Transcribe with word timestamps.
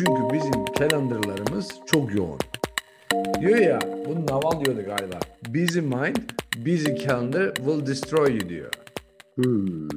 Çünkü 0.00 0.34
bizim 0.34 0.64
calendarlarımız 0.78 1.68
çok 1.86 2.14
yoğun. 2.14 2.38
Diyor 3.40 3.58
ya, 3.58 3.78
bunu 4.06 4.26
Naval 4.26 4.64
diyordu 4.64 4.82
galiba. 4.86 5.18
Busy 5.48 5.80
mind, 5.80 6.16
busy 6.56 7.06
calendar 7.06 7.54
will 7.54 7.86
destroy 7.86 8.36
you 8.36 8.48
diyor. 8.48 8.70
Hmm. 9.34 9.88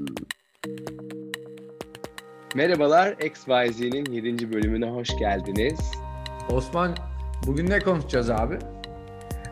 Merhabalar, 2.55 3.11
XYZ'nin 3.11 4.05
7. 4.05 4.53
bölümüne 4.53 4.85
hoş 4.89 5.17
geldiniz. 5.19 5.79
Osman, 6.49 6.95
bugün 7.47 7.69
ne 7.69 7.79
konuşacağız 7.79 8.29
abi? 8.29 8.57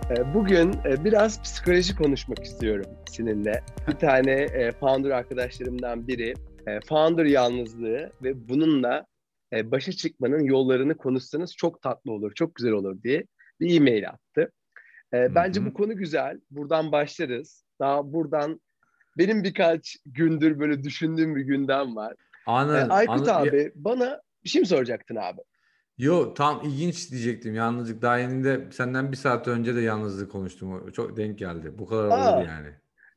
Ee, 0.09 0.33
bugün 0.33 0.73
e, 0.85 1.05
biraz 1.05 1.41
psikoloji 1.41 1.95
konuşmak 1.95 2.43
istiyorum 2.43 2.85
seninle. 3.09 3.63
Bir 3.87 3.95
tane 3.95 4.31
e, 4.31 4.71
founder 4.71 5.09
arkadaşlarımdan 5.09 6.07
biri 6.07 6.33
e, 6.67 6.79
founder 6.79 7.25
yalnızlığı 7.25 8.11
ve 8.23 8.49
bununla 8.49 9.10
başa 9.53 9.91
çıkmanın 9.91 10.43
yollarını 10.43 10.97
konuşsanız 10.97 11.55
çok 11.55 11.81
tatlı 11.81 12.11
olur, 12.11 12.33
çok 12.35 12.55
güzel 12.55 12.71
olur 12.71 13.03
diye 13.03 13.25
bir 13.59 13.75
e-mail 13.75 14.09
attı. 14.09 14.51
Bence 15.13 15.59
Hı-hı. 15.59 15.69
bu 15.69 15.73
konu 15.73 15.97
güzel. 15.97 16.39
Buradan 16.51 16.91
başlarız. 16.91 17.65
Daha 17.79 18.13
buradan 18.13 18.61
benim 19.17 19.43
birkaç 19.43 19.97
gündür 20.05 20.59
böyle 20.59 20.83
düşündüğüm 20.83 21.35
bir 21.35 21.41
gündem 21.41 21.95
var. 21.95 22.13
Anladım. 22.45 22.91
Aykut 22.91 23.27
anladım. 23.27 23.49
abi 23.49 23.71
bana 23.75 24.21
bir 24.43 24.49
şey 24.49 24.61
mi 24.61 24.65
soracaktın 24.65 25.15
abi? 25.15 25.41
Yo 25.97 26.33
tam 26.33 26.61
ilginç 26.65 27.11
diyecektim 27.11 27.55
yalnızlık. 27.55 28.01
Daha 28.01 28.17
yeni 28.17 28.43
de 28.43 28.67
senden 28.71 29.11
bir 29.11 29.17
saat 29.17 29.47
önce 29.47 29.75
de 29.75 29.81
yalnızlık 29.81 30.31
konuştum. 30.31 30.91
Çok 30.91 31.17
denk 31.17 31.39
geldi. 31.39 31.73
Bu 31.77 31.85
kadar 31.85 32.09
Aa, 32.09 32.37
olur 32.37 32.47
yani. 32.47 32.69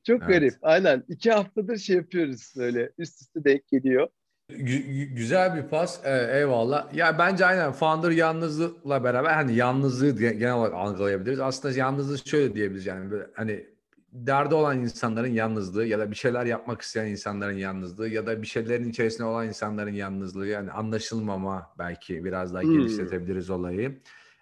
Çok 0.06 0.22
evet. 0.22 0.28
garip. 0.28 0.54
Aynen. 0.62 1.04
İki 1.08 1.32
haftadır 1.32 1.78
şey 1.78 1.96
yapıyoruz 1.96 2.52
böyle 2.56 2.92
üst 2.98 3.20
üste 3.20 3.44
denk 3.44 3.68
geliyor. 3.68 4.08
Gü- 4.50 5.14
güzel 5.14 5.56
bir 5.56 5.62
pas. 5.62 6.00
Ee, 6.04 6.38
eyvallah. 6.38 6.94
Ya 6.94 7.18
bence 7.18 7.46
aynen 7.46 7.72
founder 7.72 8.10
yalnızlıkla 8.10 9.04
beraber 9.04 9.32
hani 9.32 9.54
yalnızlığı 9.54 10.10
genel 10.10 10.54
olarak 10.54 10.74
algılayabiliriz. 10.74 11.40
Aslında 11.40 11.78
yalnızlığı 11.78 12.18
şöyle 12.18 12.54
diyebiliriz 12.54 12.86
yani 12.86 13.10
böyle 13.10 13.26
hani 13.34 13.66
derdi 14.12 14.54
olan 14.54 14.78
insanların 14.78 15.32
yalnızlığı 15.32 15.86
ya 15.86 15.98
da 15.98 16.10
bir 16.10 16.16
şeyler 16.16 16.46
yapmak 16.46 16.82
isteyen 16.82 17.06
insanların 17.06 17.56
yalnızlığı 17.56 18.08
ya 18.08 18.26
da 18.26 18.42
bir 18.42 18.46
şeylerin 18.46 18.90
içerisinde 18.90 19.24
olan 19.24 19.48
insanların 19.48 19.92
yalnızlığı 19.92 20.46
yani 20.46 20.70
anlaşılmama 20.70 21.74
belki 21.78 22.24
biraz 22.24 22.54
daha 22.54 22.62
hmm. 22.62 22.72
genişletebiliriz 22.72 23.50
olayı. 23.50 24.00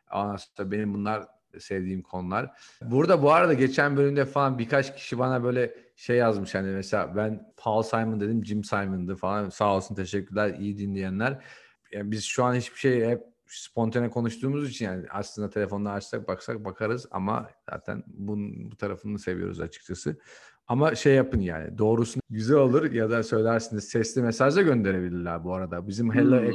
Aslında 0.08 0.70
benim 0.70 0.94
bunlar 0.94 1.26
sevdiğim 1.58 2.02
konular. 2.02 2.50
Burada 2.82 3.22
bu 3.22 3.32
arada 3.32 3.54
geçen 3.54 3.96
bölümde 3.96 4.24
falan 4.24 4.58
birkaç 4.58 4.96
kişi 4.96 5.18
bana 5.18 5.44
böyle 5.44 5.74
şey 6.02 6.16
yazmış 6.16 6.54
hani 6.54 6.68
mesela 6.68 7.16
ben 7.16 7.52
Paul 7.56 7.82
Simon 7.82 8.20
dedim 8.20 8.44
Jim 8.44 8.64
Simon'dı 8.64 9.16
falan 9.16 9.48
sağ 9.48 9.76
olsun 9.76 9.94
teşekkürler 9.94 10.54
iyi 10.58 10.78
dinleyenler. 10.78 11.44
Yani 11.92 12.10
biz 12.10 12.24
şu 12.24 12.44
an 12.44 12.54
hiçbir 12.54 12.78
şey 12.78 13.06
hep 13.06 13.22
spontane 13.46 14.10
konuştuğumuz 14.10 14.70
için 14.70 14.84
yani 14.84 15.06
aslında 15.10 15.50
telefonla 15.50 15.90
açsak 15.90 16.28
baksak 16.28 16.64
bakarız 16.64 17.06
ama 17.10 17.50
zaten 17.70 18.02
bunun, 18.06 18.70
bu 18.70 18.76
tarafını 18.76 19.18
seviyoruz 19.18 19.60
açıkçası. 19.60 20.18
Ama 20.66 20.94
şey 20.94 21.14
yapın 21.14 21.40
yani 21.40 21.78
doğrusu 21.78 22.20
güzel 22.30 22.56
olur 22.56 22.92
ya 22.92 23.10
da 23.10 23.22
söylersiniz 23.22 23.84
sesli 23.84 24.22
mesaj 24.22 24.56
da 24.56 24.62
gönderebilirler 24.62 25.44
bu 25.44 25.54
arada. 25.54 25.88
Bizim 25.88 26.14
hello 26.14 26.40
hmm. 26.40 26.46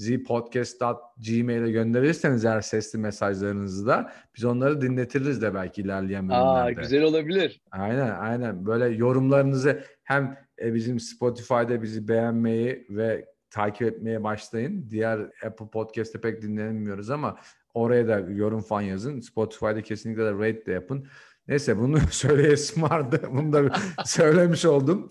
Xyz 0.00 0.22
podcast.gmail'e 0.24 1.70
gönderirseniz 1.70 2.44
eğer 2.44 2.60
sesli 2.60 2.98
mesajlarınızı 2.98 3.86
da 3.86 4.12
biz 4.36 4.44
onları 4.44 4.80
dinletiriz 4.80 5.42
de 5.42 5.54
belki 5.54 5.82
ilerleyen 5.82 6.28
bölümlerde. 6.28 6.48
Aa, 6.48 6.70
güzel 6.70 7.02
olabilir. 7.02 7.60
Aynen 7.70 8.10
aynen 8.10 8.66
böyle 8.66 8.88
yorumlarınızı 8.88 9.84
hem 10.04 10.38
e, 10.62 10.74
bizim 10.74 11.00
Spotify'da 11.00 11.82
bizi 11.82 12.08
beğenmeyi 12.08 12.86
ve 12.90 13.26
takip 13.50 13.82
etmeye 13.82 14.24
başlayın. 14.24 14.90
Diğer 14.90 15.18
Apple 15.46 15.68
Podcast'te 15.72 16.20
pek 16.20 16.42
dinlenmiyoruz 16.42 17.10
ama 17.10 17.38
oraya 17.74 18.08
da 18.08 18.18
yorum 18.18 18.60
falan 18.60 18.82
yazın. 18.82 19.20
Spotify'da 19.20 19.82
kesinlikle 19.82 20.24
de 20.24 20.32
rate 20.32 20.66
de 20.66 20.72
yapın. 20.72 21.06
Neyse 21.48 21.78
bunu 21.78 21.98
söyleyesim 22.10 22.82
vardı. 22.82 23.22
Bunu 23.30 23.52
da 23.52 23.72
söylemiş 24.04 24.64
oldum. 24.64 25.10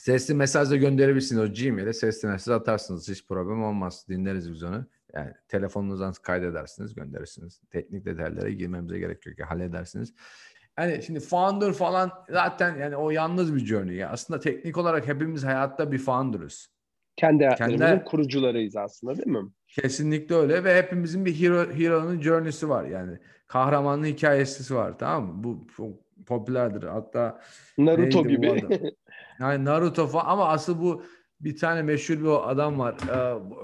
Sesli 0.00 0.34
mesaj 0.34 0.70
da 0.70 0.76
gönderebilirsiniz. 0.76 1.42
O 1.42 1.52
Gmail'e 1.52 1.92
sesli 1.92 2.28
mesaj 2.28 2.54
atarsınız. 2.54 3.08
Hiç 3.08 3.26
problem 3.26 3.62
olmaz. 3.62 4.06
Dinleriz 4.08 4.52
biz 4.52 4.62
onu. 4.62 4.86
Yani 5.14 5.32
telefonunuzdan 5.48 6.12
kaydedersiniz, 6.22 6.94
gönderirsiniz. 6.94 7.60
Teknik 7.70 8.04
detaylara 8.04 8.48
girmemize 8.48 8.98
gerek 8.98 9.26
yok. 9.26 9.40
Halledersiniz. 9.40 10.14
Yani 10.78 11.02
şimdi 11.02 11.20
founder 11.20 11.72
falan 11.72 12.12
zaten 12.30 12.76
yani 12.76 12.96
o 12.96 13.10
yalnız 13.10 13.54
bir 13.54 13.66
journey. 13.66 13.96
Ya. 13.96 14.10
Aslında 14.10 14.40
teknik 14.40 14.78
olarak 14.78 15.08
hepimiz 15.08 15.44
hayatta 15.44 15.92
bir 15.92 15.98
founder'ız. 15.98 16.68
Kendi 17.16 17.44
hayatlarımızın 17.44 17.86
Kendi... 17.86 18.04
kurucularıyız 18.04 18.76
aslında 18.76 19.16
değil 19.16 19.28
mi? 19.28 19.50
Kesinlikle 19.68 20.34
öyle 20.34 20.64
ve 20.64 20.76
hepimizin 20.76 21.24
bir 21.24 21.40
hero, 21.40 21.72
hero'nun 21.72 22.20
journey'si 22.20 22.68
var 22.68 22.84
yani. 22.84 23.18
Kahramanın 23.46 24.04
hikayesi 24.04 24.74
var 24.74 24.98
tamam 24.98 25.24
mı? 25.24 25.44
Bu 25.44 25.66
çok 25.76 25.90
popülerdir. 26.26 26.82
Hatta 26.82 27.40
Naruto 27.78 28.28
gibi. 28.28 28.64
yani 29.40 29.64
Naruto 29.64 30.06
falan 30.06 30.24
ama 30.26 30.48
asıl 30.48 30.80
bu 30.80 31.04
bir 31.40 31.56
tane 31.56 31.82
meşhur 31.82 32.20
bir 32.20 32.50
adam 32.50 32.78
var. 32.78 32.96
Ee, 33.08 33.14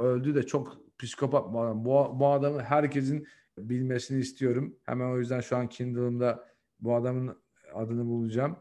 öldü 0.03 0.35
de 0.35 0.43
çok 0.43 0.77
psikopat 0.99 1.53
bu 1.53 1.61
adam. 1.61 1.85
Bu, 1.85 2.21
bu 2.21 2.29
adamı 2.29 2.63
herkesin 2.63 3.29
bilmesini 3.59 4.21
istiyorum. 4.21 4.77
Hemen 4.85 5.11
o 5.11 5.19
yüzden 5.19 5.41
şu 5.41 5.57
an 5.57 5.69
Kindle'ımda 5.69 6.49
bu 6.81 6.95
adamın 6.95 7.39
adını 7.75 8.07
bulacağım. 8.07 8.57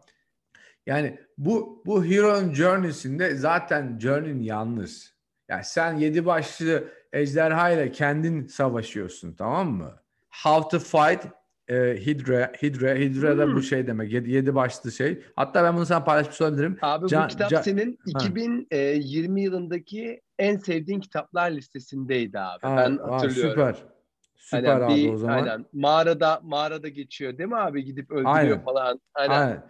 Yani 0.85 1.19
bu 1.37 1.83
bu 1.85 2.05
Hero'nun 2.05 2.53
Journey'sinde 2.53 3.35
zaten 3.35 3.99
Journey'nin 3.99 4.43
yalnız. 4.43 5.15
Yani 5.49 5.63
sen 5.63 5.93
yedi 5.93 6.25
başlı 6.25 6.83
ejderha 7.13 7.69
ile 7.69 7.91
kendin 7.91 8.47
savaşıyorsun 8.47 9.33
tamam 9.33 9.71
mı? 9.71 9.95
How 10.43 10.77
to 10.77 10.83
fight 10.83 11.27
e, 11.67 11.75
Hydra, 12.05 12.51
Hydra, 12.61 12.95
Hydra 12.95 13.37
da 13.37 13.45
hmm. 13.45 13.55
bu 13.55 13.61
şey 13.61 13.87
demek. 13.87 14.13
Yedi, 14.13 14.31
yedi 14.31 14.55
başlı 14.55 14.91
şey. 14.91 15.23
Hatta 15.35 15.63
ben 15.63 15.75
bunu 15.75 15.85
sana 15.85 16.03
paylaşmış 16.03 16.41
olabilirim. 16.41 16.77
Abi 16.81 17.07
Can, 17.07 17.23
bu 17.23 17.27
kitap 17.27 17.49
Can, 17.49 17.61
senin 17.61 17.99
2020 18.05 19.39
e, 19.39 19.43
yılındaki 19.43 20.21
en 20.39 20.57
sevdiğin 20.57 20.99
kitaplar 20.99 21.51
listesindeydi 21.51 22.39
abi. 22.39 22.67
Aa, 22.67 22.77
ben 22.77 22.97
hatırlıyorum. 22.97 23.61
Aa, 23.61 23.73
süper. 23.73 23.95
Süper 24.35 24.63
aynen, 24.63 24.85
abi 24.85 24.95
bir, 24.95 25.13
o 25.13 25.17
zaman. 25.17 25.37
Aynen. 25.37 25.65
Mağarada 25.73 26.39
mağarada 26.43 26.87
geçiyor 26.87 27.37
değil 27.37 27.49
mi 27.49 27.57
abi? 27.57 27.85
Gidip 27.85 28.11
öldürüyor 28.11 28.35
aynen. 28.35 28.63
falan. 28.63 29.01
Aynen. 29.13 29.39
aynen. 29.39 29.63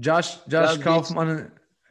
Josh 0.00 0.38
Josh 0.50 0.80
Kaufman'ın 0.80 1.42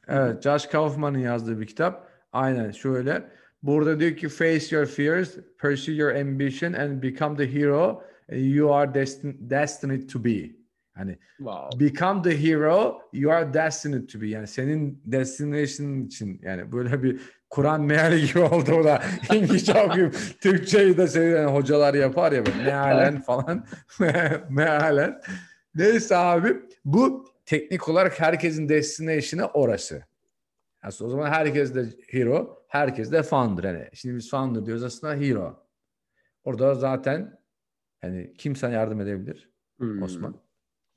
evet 0.07 0.43
Josh 0.43 0.65
Kaufman'ın 0.65 1.17
yazdığı 1.17 1.59
bir 1.59 1.67
kitap. 1.67 2.09
Aynen 2.31 2.71
şöyle. 2.71 3.29
Burada 3.63 3.99
diyor 3.99 4.15
ki 4.15 4.29
face 4.29 4.75
your 4.75 4.85
fears, 4.85 5.37
pursue 5.57 5.93
your 5.93 6.15
ambition 6.15 6.73
and 6.73 7.03
become 7.03 7.37
the 7.37 7.53
hero 7.53 8.03
you 8.31 8.73
are 8.73 8.93
destin 8.93 9.49
destined 9.49 10.09
to 10.09 10.23
be. 10.23 10.55
Hani 10.93 11.17
wow. 11.37 11.79
become 11.79 12.21
the 12.21 12.43
hero 12.43 13.01
you 13.13 13.31
are 13.31 13.53
destined 13.53 14.09
to 14.09 14.21
be. 14.21 14.27
Yani 14.27 14.47
senin 14.47 15.01
destination 15.05 16.01
için 16.01 16.39
yani 16.43 16.71
böyle 16.71 17.03
bir 17.03 17.21
Kur'an 17.49 17.81
meali 17.81 18.27
gibi 18.27 18.39
oldu 18.39 18.71
o 18.71 18.83
da. 18.83 19.03
İngilizce 19.33 19.73
okuyup 19.73 20.15
Türkçeyi 20.41 20.97
de 20.97 21.07
seviyen 21.07 21.47
hocalar 21.47 21.93
yapar 21.93 22.31
ya 22.31 22.45
böyle 22.45 22.63
mealen 22.63 23.21
falan. 23.21 23.65
mealen. 24.49 25.21
Neyse 25.75 26.15
abi 26.17 26.57
bu 26.85 27.25
teknik 27.45 27.89
olarak 27.89 28.19
herkesin 28.19 28.69
destination'ı 28.69 29.47
orası. 29.47 30.03
Aslında 30.81 31.07
o 31.07 31.11
zaman 31.11 31.29
herkes 31.29 31.75
de 31.75 31.85
hero, 32.07 32.63
herkes 32.67 33.11
de 33.11 33.23
founder. 33.23 33.63
Yani 33.63 33.89
şimdi 33.93 34.15
biz 34.15 34.29
founder 34.29 34.65
diyoruz 34.65 34.83
aslında 34.83 35.15
hero. 35.15 35.65
Orada 36.43 36.75
zaten 36.75 37.37
yani 38.05 38.33
kim 38.37 38.55
sana 38.55 38.73
yardım 38.73 39.01
edebilir 39.01 39.49
hmm. 39.79 40.01
Osman? 40.01 40.35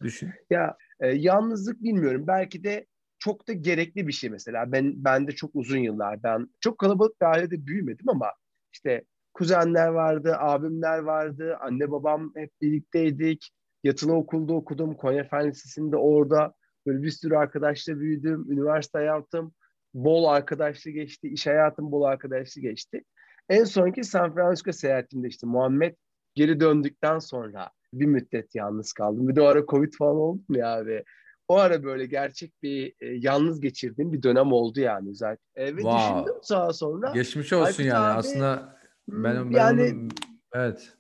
Düşün. 0.03 0.31
Ya 0.51 0.77
e, 1.01 1.09
yalnızlık 1.09 1.83
bilmiyorum. 1.83 2.25
Belki 2.27 2.65
de 2.65 2.87
çok 3.19 3.49
da 3.49 3.53
gerekli 3.53 4.07
bir 4.09 4.13
şey 4.13 4.31
mesela. 4.31 4.73
Ben 4.73 5.05
ben 5.05 5.27
de 5.27 5.33
çok 5.33 5.51
uzun 5.55 5.79
yıllar 5.79 6.23
ben 6.23 6.49
çok 6.61 6.79
kalabalık 6.79 7.21
bir 7.21 7.27
ailede 7.27 7.67
büyümedim 7.67 8.09
ama 8.09 8.33
işte 8.73 9.05
kuzenler 9.35 9.89
vardı, 9.89 10.35
abimler 10.39 10.99
vardı, 10.99 11.57
anne 11.61 11.91
babam 11.91 12.33
hep 12.37 12.51
birlikteydik. 12.63 13.51
Yatılı 13.85 14.13
okulda 14.15 14.53
okudum. 14.53 14.95
Konya 14.95 15.25
Fen 15.25 15.49
Lisesi'nde 15.49 15.97
orada 15.97 16.55
böyle 16.87 17.03
bir 17.03 17.11
sürü 17.11 17.37
arkadaşla 17.37 18.01
büyüdüm. 18.01 18.53
Üniversite 18.53 18.99
hayatım 18.99 19.55
bol 19.95 20.25
arkadaşlı 20.25 20.91
geçti. 20.91 21.29
iş 21.29 21.47
hayatım 21.47 21.93
bol 21.93 22.03
arkadaşlı 22.03 22.61
geçti. 22.61 23.05
En 23.49 23.65
sonki 23.65 24.05
San 24.05 24.35
Francisco 24.35 24.73
seyahatimde 24.73 25.29
işte 25.29 25.47
Muhammed 25.47 25.95
geri 26.35 26.61
döndükten 26.61 27.19
sonra 27.19 27.71
bir 27.93 28.07
müddet 28.07 28.55
yalnız 28.55 28.93
kaldım. 28.93 29.29
Bir 29.29 29.37
de 29.37 29.41
o 29.41 29.45
ara 29.45 29.67
Covid 29.67 29.93
falan 29.99 30.17
oldu 30.17 30.43
mu 30.49 30.59
ya 30.59 30.77
abi? 30.77 31.05
O 31.49 31.57
ara 31.57 31.83
böyle 31.83 32.07
gerçek 32.07 32.63
bir 32.63 32.95
e, 33.01 33.07
yalnız 33.07 33.61
geçirdiğim 33.61 34.13
bir 34.13 34.23
dönem 34.23 34.53
oldu 34.53 34.81
yani 34.81 35.11
özellikle. 35.11 35.45
E, 35.57 35.77
ve 35.77 35.81
wow. 35.81 35.99
düşündüm 35.99 36.41
sağa 36.43 36.73
sonra. 36.73 37.13
Geçmiş 37.13 37.53
olsun 37.53 37.65
Aykut 37.65 37.85
yani 37.85 38.07
abi, 38.07 38.19
aslında 38.19 38.79
ben, 39.09 39.51
ben 39.51 39.59
yani 39.59 39.93
onu, 39.95 40.09
evet 40.55 40.93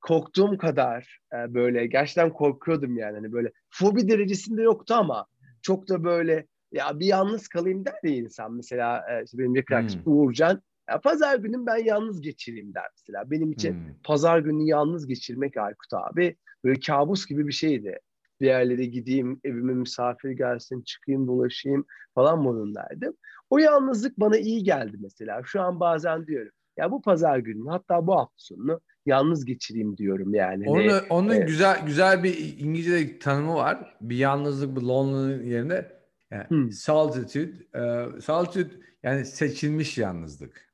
korktuğum 0.00 0.58
kadar 0.58 1.20
e, 1.32 1.54
böyle 1.54 1.86
gerçekten 1.86 2.32
korkuyordum 2.32 2.96
yani. 2.96 3.14
Hani 3.14 3.32
böyle 3.32 3.52
fobi 3.70 4.08
derecesinde 4.08 4.62
yoktu 4.62 4.94
ama 4.94 5.26
çok 5.62 5.88
da 5.88 6.04
böyle 6.04 6.46
ya 6.72 7.00
bir 7.00 7.06
yalnız 7.06 7.48
kalayım 7.48 7.84
der 7.84 7.94
ya 8.02 8.10
insan. 8.10 8.52
Mesela 8.52 9.04
e, 9.10 9.24
işte 9.24 9.38
benim 9.38 9.54
yakın 9.54 9.88
hmm. 9.88 10.00
Uğurcan 10.06 10.62
Ya 10.90 11.00
pazar 11.00 11.36
günüm 11.38 11.66
ben 11.66 11.84
yalnız 11.84 12.20
geçireyim 12.20 12.74
der 12.74 12.84
mesela. 12.96 13.30
Benim 13.30 13.52
için 13.52 13.72
Hmm. 13.72 13.94
pazar 14.04 14.38
günü 14.38 14.68
yalnız 14.68 15.06
geçirmek 15.06 15.56
Aykut 15.56 15.92
abi 15.92 16.36
böyle 16.64 16.80
kabus 16.80 17.26
gibi 17.26 17.46
bir 17.46 17.52
şeydi. 17.52 17.98
Bir 18.40 18.46
yerlere 18.46 18.84
gideyim, 18.84 19.40
evime 19.44 19.74
misafir 19.74 20.30
gelsin, 20.30 20.82
çıkayım, 20.82 21.26
dolaşayım 21.26 21.84
falan 22.14 22.42
modundaydım. 22.42 23.14
O 23.50 23.58
yalnızlık 23.58 24.20
bana 24.20 24.36
iyi 24.36 24.64
geldi 24.64 24.96
mesela. 25.00 25.40
Şu 25.44 25.60
an 25.60 25.80
bazen 25.80 26.26
diyorum 26.26 26.52
ya 26.76 26.90
bu 26.90 27.02
pazar 27.02 27.38
günü 27.38 27.68
hatta 27.68 28.06
bu 28.06 28.14
hafta 28.16 28.34
sonunu 28.36 28.80
yalnız 29.06 29.44
geçireyim 29.44 29.96
diyorum 29.96 30.34
yani. 30.34 30.64
Hani, 30.68 30.90
Onu, 30.90 31.00
onun 31.10 31.30
e, 31.30 31.38
güzel 31.38 31.86
güzel 31.86 32.22
bir 32.22 32.58
İngilizce 32.58 33.18
tanımı 33.18 33.54
var. 33.54 33.96
Bir 34.00 34.16
yalnızlık, 34.16 34.76
bir 34.76 34.82
lonely 34.82 35.48
yerine 35.48 35.86
yani 36.30 36.44
Hmm. 36.48 36.72
solitude, 36.72 37.52
e, 37.74 38.20
solitude 38.20 38.74
yani 39.02 39.24
seçilmiş 39.24 39.98
yalnızlık. 39.98 40.71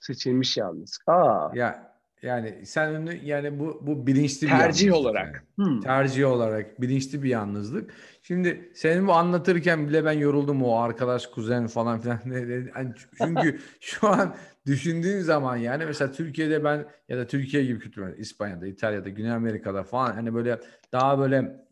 Seçilmiş 0.00 0.56
yalnız. 0.56 0.98
Aa, 1.06 1.50
Ya 1.54 1.96
yani 2.22 2.66
sen 2.66 2.94
onu 2.94 3.12
yani 3.14 3.58
bu 3.58 3.78
bu 3.86 4.06
bilinçli 4.06 4.46
bir 4.46 4.50
tercih 4.50 4.94
olarak. 4.94 5.44
yani. 5.58 5.68
Hmm. 5.68 5.80
Tercih 5.80 6.26
olarak 6.26 6.80
bilinçli 6.80 7.22
bir 7.22 7.28
yalnızlık. 7.28 7.90
Şimdi 8.22 8.70
senin 8.74 9.06
bu 9.06 9.12
anlatırken 9.12 9.88
bile 9.88 10.04
ben 10.04 10.12
yoruldum 10.12 10.62
o 10.62 10.76
arkadaş 10.78 11.26
kuzen 11.26 11.66
falan 11.66 12.00
filan. 12.00 12.18
Hani 12.74 12.94
Çünkü 13.18 13.60
şu 13.80 14.08
an 14.08 14.34
düşündüğün 14.66 15.20
zaman 15.20 15.56
yani 15.56 15.84
mesela 15.84 16.12
Türkiye'de 16.12 16.64
ben 16.64 16.86
ya 17.08 17.18
da 17.18 17.26
Türkiye 17.26 17.64
gibi 17.64 17.78
kültürler 17.78 18.14
İspanya'da, 18.16 18.66
İtalya'da, 18.66 19.08
Güney 19.08 19.32
Amerika'da 19.32 19.82
falan 19.82 20.12
hani 20.12 20.34
böyle 20.34 20.60
daha 20.92 21.18
böyle 21.18 21.66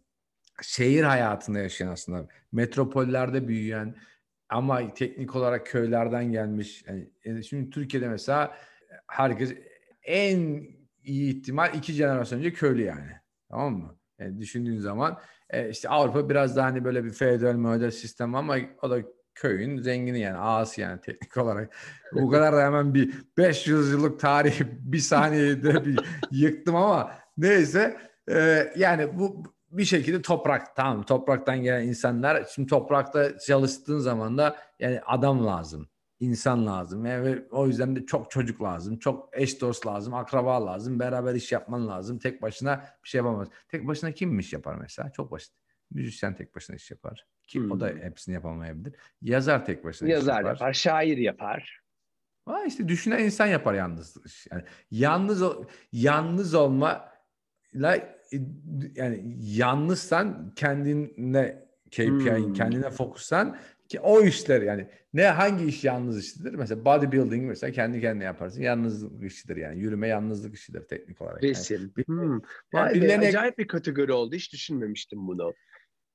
şehir 0.62 1.02
hayatında 1.02 1.58
yaşayan 1.58 1.88
aslında 1.88 2.26
metropollerde 2.52 3.48
büyüyen 3.48 3.94
ama 4.49 4.94
teknik 4.94 5.37
olarak 5.37 5.67
köylerden 5.67 6.32
gelmiş. 6.32 6.85
Yani, 6.88 7.11
yani 7.25 7.44
şimdi 7.44 7.70
Türkiye'de 7.70 8.08
mesela 8.08 8.55
herkes 9.06 9.55
en 10.02 10.67
iyi 11.05 11.37
ihtimal 11.37 11.75
iki 11.75 11.93
jenerasyon 11.93 12.38
önce 12.38 12.52
köylü 12.52 12.82
yani. 12.82 13.11
Tamam 13.50 13.75
mı? 13.75 13.99
Yani 14.19 14.38
düşündüğün 14.38 14.79
zaman 14.79 15.19
e, 15.50 15.70
işte 15.70 15.88
Avrupa 15.88 16.29
biraz 16.29 16.56
daha 16.56 16.67
hani 16.67 16.85
böyle 16.85 17.05
bir 17.05 17.11
feodal 17.11 17.55
model 17.55 17.91
sistem 17.91 18.35
ama 18.35 18.56
o 18.82 18.91
da 18.91 19.02
köyün 19.35 19.82
zengini 19.82 20.20
yani 20.20 20.37
ağası 20.37 20.81
yani 20.81 21.00
teknik 21.00 21.37
olarak. 21.37 21.76
Bu 22.12 22.31
kadar 22.31 22.56
da 22.56 22.62
hemen 22.62 22.94
bir 22.94 23.14
500 23.38 23.93
yıllık 23.93 24.20
tarihi 24.20 24.67
bir 24.93 24.99
saniyede 24.99 25.85
bir 25.85 25.99
yıktım 26.31 26.76
ama 26.76 27.12
neyse 27.37 27.96
e, 28.31 28.73
yani 28.76 29.19
bu 29.19 29.43
bir 29.78 29.84
şekilde 29.84 30.22
toprak 30.22 30.76
tamam 30.76 31.02
topraktan 31.02 31.62
gelen 31.62 31.82
insanlar 31.88 32.44
şimdi 32.54 32.68
toprakta 32.68 33.38
çalıştığın 33.38 33.98
zaman 33.98 34.38
da 34.38 34.56
yani 34.78 35.00
adam 35.06 35.46
lazım 35.46 35.88
insan 36.20 36.66
lazım. 36.66 37.06
Yani 37.06 37.42
o 37.50 37.66
yüzden 37.66 37.96
de 37.96 38.06
çok 38.06 38.30
çocuk 38.30 38.62
lazım 38.62 38.98
çok 38.98 39.28
eş 39.32 39.60
dost 39.60 39.86
lazım 39.86 40.14
akraba 40.14 40.66
lazım 40.66 40.98
beraber 40.98 41.34
iş 41.34 41.52
yapman 41.52 41.88
lazım. 41.88 42.18
Tek 42.18 42.42
başına 42.42 42.84
bir 43.04 43.08
şey 43.08 43.18
yapamaz. 43.18 43.48
Tek 43.68 43.86
başına 43.86 44.12
kim 44.12 44.38
iş 44.38 44.52
yapar 44.52 44.74
mesela? 44.74 45.10
Çok 45.10 45.30
basit. 45.30 45.54
Müzisyen 45.90 46.34
tek 46.34 46.56
başına 46.56 46.76
iş 46.76 46.90
yapar. 46.90 47.26
Kim? 47.46 47.70
O 47.70 47.80
da 47.80 47.88
Hmm. 47.88 47.98
hepsini 47.98 48.34
yapamayabilir. 48.34 48.94
Yazar 49.22 49.64
tek 49.64 49.84
başına 49.84 50.08
iş 50.08 50.12
Yazar 50.12 50.36
yapar. 50.36 50.50
yapar, 50.50 50.72
şair 50.72 51.18
yapar. 51.18 51.80
Ha 52.46 52.64
işte 52.64 52.88
düşünen 52.88 53.18
insan 53.18 53.46
yapar 53.46 53.74
yalnız. 53.74 54.16
Yani 54.50 54.62
yalnız 54.90 55.42
yalnız 55.92 56.54
olmayla 56.54 57.96
e, 57.96 58.13
yani 58.94 59.36
yalnızsan 59.40 60.52
kendine 60.56 61.64
KPI'in 61.90 62.46
Hmm. 62.46 62.52
kendine 62.52 62.90
fokuslan 62.90 63.56
ki 63.88 64.00
o 64.00 64.22
işler 64.22 64.62
yani 64.62 64.88
ne 65.14 65.26
hangi 65.26 65.64
iş 65.64 65.84
yalnız 65.84 66.18
işidir? 66.24 66.54
Mesela 66.54 66.84
bodybuilding 66.84 67.48
mesela 67.48 67.72
kendi 67.72 68.00
kendine 68.00 68.24
yaparsın. 68.24 68.62
Yalnızlık 68.62 69.24
işidir 69.32 69.56
yani. 69.56 69.78
Yürüme 69.80 70.08
yalnızlık 70.08 70.54
işidir 70.54 70.80
teknik 70.88 71.22
olarak. 71.22 71.42
Yani 71.42 71.50
Resim. 71.50 71.92
bir- 71.96 72.06
Hmm. 72.06 72.40
yani 72.74 72.94
birilerine- 72.94 73.28
acayip 73.28 73.58
bir 73.58 73.66
kategori 73.68 74.12
oldu. 74.12 74.34
Hiç 74.34 74.52
düşünmemiştim 74.52 75.26
bunu. 75.26 75.54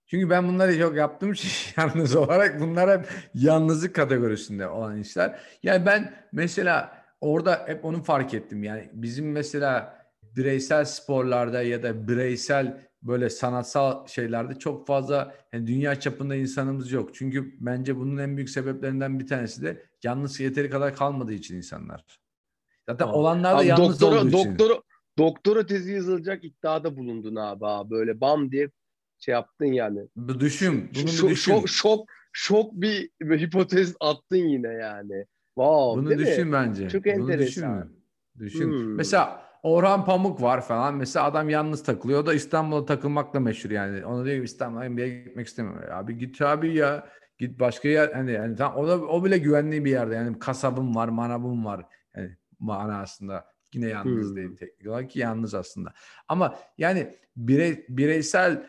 Çünkü 0.08 0.30
ben 0.30 0.48
bunları 0.48 0.80
çok 0.80 0.96
yaptığım 0.96 1.32
için 1.32 1.50
yalnız 1.78 2.16
olarak 2.16 2.60
bunlar 2.60 3.00
hep 3.00 3.08
yalnızlık 3.34 3.96
kategorisinde 3.96 4.68
olan 4.68 4.98
işler. 4.98 5.40
Yani 5.64 5.86
ben 5.86 6.14
mesela 6.32 7.04
orada 7.22 7.64
hep 7.68 7.86
onu 7.86 8.04
fark 8.04 8.34
ettim. 8.34 8.64
Yani 8.64 8.90
bizim 8.94 9.32
mesela 9.32 9.99
bireysel 10.36 10.86
sporlarda 10.86 11.62
ya 11.62 11.84
da 11.84 12.08
bireysel 12.08 12.90
böyle 13.02 13.30
sanatsal 13.30 14.08
şeylerde 14.08 14.60
çok 14.60 14.88
fazla 14.88 15.36
yani 15.54 15.68
dünya 15.68 16.00
çapında 16.00 16.36
insanımız 16.36 16.92
yok. 16.92 17.16
Çünkü 17.16 17.56
bence 17.60 17.98
bunun 17.98 18.18
en 18.18 18.38
büyük 18.38 18.50
sebeplerinden 18.50 19.20
bir 19.20 19.28
tanesi 19.28 19.62
de 19.62 19.86
yalnız 20.04 20.40
yeteri 20.40 20.70
kadar 20.70 20.96
kalmadığı 20.96 21.34
için 21.34 21.56
insanlar. 21.58 22.20
Zaten 22.90 23.08
olanlar 23.08 23.54
da 23.54 23.58
Abi 23.58 23.68
yalnız 23.68 24.02
doktora, 24.02 24.20
olduğu 24.22 24.28
için. 24.38 24.52
doktora, 24.52 24.82
doktora 25.18 25.66
tezi 25.66 25.92
yazılacak 25.92 26.44
iddiada 26.44 26.98
bulundun 26.98 27.36
abi. 27.36 27.66
ha. 27.66 27.90
Böyle 27.90 28.22
bam 28.22 28.52
diye 28.52 28.70
şey 29.20 29.32
yaptın 29.34 29.66
yani. 29.66 30.00
Bu 30.16 30.40
düşün. 30.40 30.90
Bunu 30.96 31.04
bir 31.04 31.08
düşün. 31.08 31.34
şok, 31.34 31.70
şok, 31.70 32.10
şok 32.34 32.74
bir, 32.74 33.10
bir 33.22 33.40
hipotez 33.40 33.96
attın 34.00 34.38
yine 34.38 34.68
yani. 34.68 35.26
Wow, 35.56 36.02
Bunu 36.02 36.10
değil 36.10 36.22
mi? 36.22 36.28
düşün 36.28 36.52
bence. 36.52 36.90
Çok 36.90 37.06
Bunu 37.06 37.14
enteresan. 37.14 37.90
Düşün. 38.40 38.60
Düşün. 38.60 38.72
Hmm. 38.72 38.96
Mesela 38.96 39.49
Orhan 39.64 40.06
Pamuk 40.06 40.42
var 40.42 40.62
falan. 40.62 40.96
Mesela 40.96 41.26
adam 41.26 41.50
yalnız 41.50 41.84
takılıyor. 41.84 42.24
O 42.24 42.26
da 42.26 42.34
İstanbul'a 42.34 42.86
takılmakla 42.86 43.40
meşhur 43.40 43.70
yani. 43.70 44.06
Ona 44.06 44.26
diyor 44.26 44.38
ki 44.38 44.44
İstanbul'a 44.44 44.90
NBA'ye 44.90 45.24
gitmek 45.24 45.48
istemiyorum. 45.48 45.90
Abi 45.92 46.18
git 46.18 46.42
abi 46.42 46.76
ya. 46.76 47.08
Git 47.38 47.60
başka 47.60 47.88
yer. 47.88 48.12
Hani, 48.14 48.32
yani 48.32 48.56
tam, 48.56 48.76
o, 48.76 48.88
da, 48.88 49.02
o 49.02 49.26
bile 49.26 49.38
güvenli 49.38 49.86
bir 49.86 49.92
yerde. 49.92 50.16
Yani 50.16 50.40
kasabım 50.40 50.96
var, 50.96 51.08
manabım 51.08 51.66
var. 51.66 51.86
Yani 52.16 52.38
manasında. 52.60 53.46
Yine 53.74 53.88
yalnız 53.88 54.30
Hmm. 54.30 54.36
değil 54.36 54.58
teknik 54.58 54.88
olarak 54.88 55.10
ki 55.10 55.20
yalnız 55.20 55.54
aslında. 55.54 55.94
Ama 56.28 56.56
yani 56.78 57.16
birey, 57.38 57.86
bireysel 57.90 58.64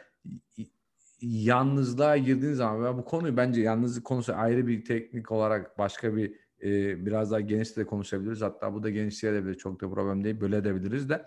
yalnızlığa 1.20 2.16
girdiğin 2.16 2.54
zaman 2.54 2.84
ve 2.84 2.98
bu 2.98 3.04
konuyu 3.04 3.36
bence 3.36 3.60
yalnızlık 3.60 4.04
konusu 4.04 4.34
ayrı 4.34 4.66
bir 4.66 4.84
teknik 4.84 5.32
olarak 5.32 5.78
başka 5.78 6.16
bir 6.16 6.39
e, 6.62 7.06
biraz 7.06 7.30
daha 7.30 7.40
geniş 7.40 7.76
de 7.76 7.86
konuşabiliriz. 7.86 8.42
Hatta 8.42 8.74
bu 8.74 8.82
da 8.82 8.90
genişleyebilir. 8.90 9.54
Çok 9.54 9.80
da 9.80 9.90
problem 9.90 10.24
değil. 10.24 10.40
Böyle 10.40 10.56
edebiliriz 10.56 11.08
de. 11.08 11.26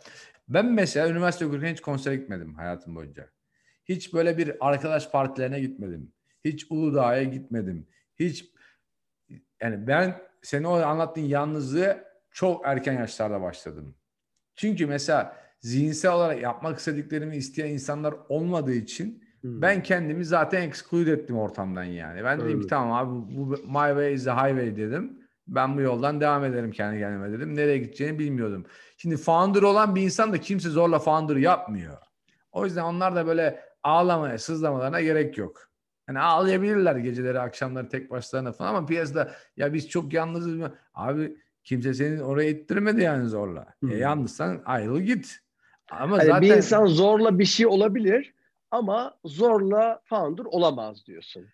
Ben 0.50 0.66
mesela 0.74 1.10
üniversite 1.10 1.46
okurken 1.46 1.72
hiç 1.74 1.82
konsere 1.82 2.16
gitmedim 2.16 2.54
hayatım 2.56 2.96
boyunca. 2.96 3.30
Hiç 3.86 4.14
böyle 4.14 4.38
bir 4.38 4.68
arkadaş 4.68 5.12
partilerine 5.12 5.60
gitmedim. 5.60 6.12
Hiç 6.46 6.68
Uludağ'a 6.70 7.24
gitmedim. 7.24 7.88
Hiç 8.20 8.52
yani 9.62 9.88
ben 9.88 10.22
senin 10.42 10.64
o 10.64 10.72
anlattığın 10.74 11.22
yalnızlığı 11.22 12.04
çok 12.32 12.62
erken 12.66 12.94
yaşlarda 12.94 13.42
başladım. 13.42 13.96
Çünkü 14.56 14.86
mesela 14.86 15.38
zihinsel 15.60 16.12
olarak 16.14 16.42
yapmak 16.42 16.80
istediklerimi 16.80 17.36
isteyen 17.38 17.70
insanlar 17.70 18.16
olmadığı 18.30 18.74
için 18.74 19.24
Hmm. 19.42 19.62
ben 19.62 19.84
kendimi 19.84 20.26
zaten 20.26 20.62
exclude 20.62 21.12
ettim 21.12 21.38
ortamdan 21.38 21.84
yani. 21.84 22.24
Ben 22.24 22.40
dedim 22.40 22.52
ki 22.52 22.58
Evet. 22.60 22.70
tamam 22.70 22.92
abi 22.92 23.36
bu 23.38 23.50
my 23.50 23.90
way 23.90 24.14
is 24.14 24.24
the 24.24 24.32
highway 24.32 24.76
dedim. 24.76 25.20
Ben 25.48 25.78
bu 25.78 25.82
yoldan 25.82 26.22
devam 26.22 26.44
ederim 26.46 26.72
kendi 26.72 27.00
kendime 27.00 27.32
dedim. 27.32 27.56
Nereye 27.56 27.78
gideceğini 27.78 28.20
bilmiyordum. 28.20 28.66
Şimdi 28.98 29.18
founder 29.18 29.62
olan 29.62 29.96
bir 29.96 30.02
insan 30.02 30.34
da 30.34 30.42
kimse 30.42 30.70
zorla 30.70 31.00
founder 31.00 31.36
yapmıyor. 31.36 31.98
O 32.52 32.66
yüzden 32.66 32.84
onlar 32.84 33.16
da 33.16 33.28
böyle 33.28 33.64
ağlamaya, 33.84 34.38
sızlamalarına 34.38 35.02
gerek 35.02 35.38
yok. 35.38 35.70
Yani 36.08 36.20
ağlayabilirler 36.20 36.96
geceleri, 36.96 37.40
akşamları 37.40 37.90
tek 37.90 38.12
başlarına 38.12 38.52
falan 38.52 38.70
ama 38.70 38.86
piyasada 38.86 39.32
ya 39.58 39.74
biz 39.74 39.90
çok 39.90 40.14
yalnızız 40.14 40.56
mı? 40.56 40.76
Abi 40.94 41.38
kimse 41.64 41.94
senin 41.94 42.20
oraya 42.20 42.50
ittirmedi 42.50 43.02
yani 43.02 43.28
zorla. 43.28 43.66
Hmm. 43.80 43.92
E, 43.92 43.96
yalnızsan 43.96 44.62
ayrıl 44.66 45.00
git. 45.00 45.40
Ama 45.92 46.18
Hani 46.18 46.26
zaten 46.26 46.42
bir 46.42 46.56
insan 46.56 46.86
zorla 46.86 47.40
bir 47.40 47.46
şey 47.46 47.68
olabilir 47.68 48.34
ama 48.72 49.18
zorla 49.26 50.02
founder 50.04 50.46
olamaz 50.46 51.06
diyorsun. 51.06 51.46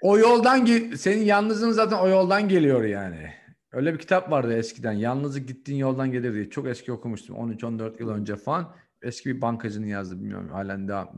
O 0.00 0.18
yoldan 0.18 0.64
senin 0.96 1.24
yalnızlığın 1.24 1.70
zaten 1.70 1.98
o 1.98 2.08
yoldan 2.08 2.48
geliyor 2.48 2.84
yani. 2.84 3.32
Öyle 3.72 3.94
bir 3.94 3.98
kitap 3.98 4.30
vardı 4.30 4.56
eskiden. 4.56 4.92
Yalnızlık 4.92 5.48
gittiğin 5.48 5.78
yoldan 5.78 6.12
gelir 6.12 6.34
diye. 6.34 6.50
Çok 6.50 6.66
eski 6.68 6.92
okumuştum. 6.92 7.36
13-14 7.36 8.00
yıl 8.00 8.08
önce 8.10 8.36
falan. 8.36 8.74
Eski 9.02 9.36
bir 9.36 9.40
bankacının 9.40 9.86
yazdı. 9.86 10.20
Bilmiyorum 10.20 10.48
halen 10.48 10.88
daha 10.88 11.12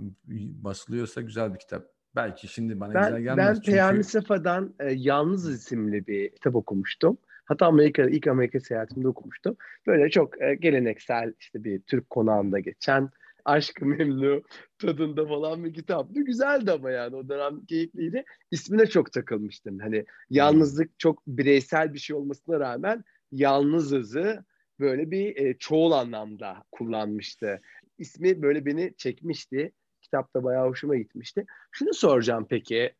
basılıyorsa 0.62 1.20
güzel 1.20 1.54
bir 1.54 1.58
kitap. 1.58 1.84
Belki 2.16 2.48
şimdi 2.48 2.80
bana 2.80 2.92
güzel 2.92 3.14
Ben, 3.14 3.22
gelmez. 3.22 3.46
ben 3.46 3.54
çünkü... 3.54 3.70
Peyami 3.70 4.04
Safa'dan 4.04 4.74
e, 4.80 4.92
Yalnız 4.92 5.50
isimli 5.50 6.06
bir 6.06 6.30
kitap 6.30 6.54
okumuştum. 6.54 7.18
Hatta 7.44 7.66
Amerika, 7.66 8.02
ilk 8.02 8.26
Amerika 8.26 8.60
seyahatimde 8.60 9.08
okumuştum. 9.08 9.56
Böyle 9.86 10.10
çok 10.10 10.42
e, 10.42 10.54
geleneksel 10.54 11.34
işte 11.38 11.64
bir 11.64 11.80
Türk 11.80 12.10
konağında 12.10 12.58
geçen 12.58 13.10
Aşk-ı 13.44 13.86
Memnu 13.86 14.42
tadında 14.78 15.26
falan 15.26 15.64
bir 15.64 15.74
kitaptı. 15.74 16.20
Güzeldi 16.20 16.72
ama 16.72 16.90
yani 16.90 17.16
o 17.16 17.28
dönem 17.28 17.64
keyifliydi. 17.64 18.24
İsmine 18.50 18.86
çok 18.86 19.12
takılmıştım. 19.12 19.78
Hani 19.78 20.04
yalnızlık 20.30 20.98
çok 20.98 21.26
bireysel 21.26 21.94
bir 21.94 21.98
şey 21.98 22.16
olmasına 22.16 22.60
rağmen 22.60 23.04
yalnızızı 23.32 24.44
böyle 24.80 25.10
bir 25.10 25.36
e, 25.36 25.58
çoğul 25.58 25.92
anlamda 25.92 26.64
kullanmıştı. 26.72 27.60
İsmi 27.98 28.42
böyle 28.42 28.66
beni 28.66 28.94
çekmişti. 28.96 29.72
Kitapta 30.02 30.44
bayağı 30.44 30.68
hoşuma 30.68 30.96
gitmişti. 30.96 31.44
Şunu 31.72 31.94
soracağım 31.94 32.46
peki. 32.50 32.92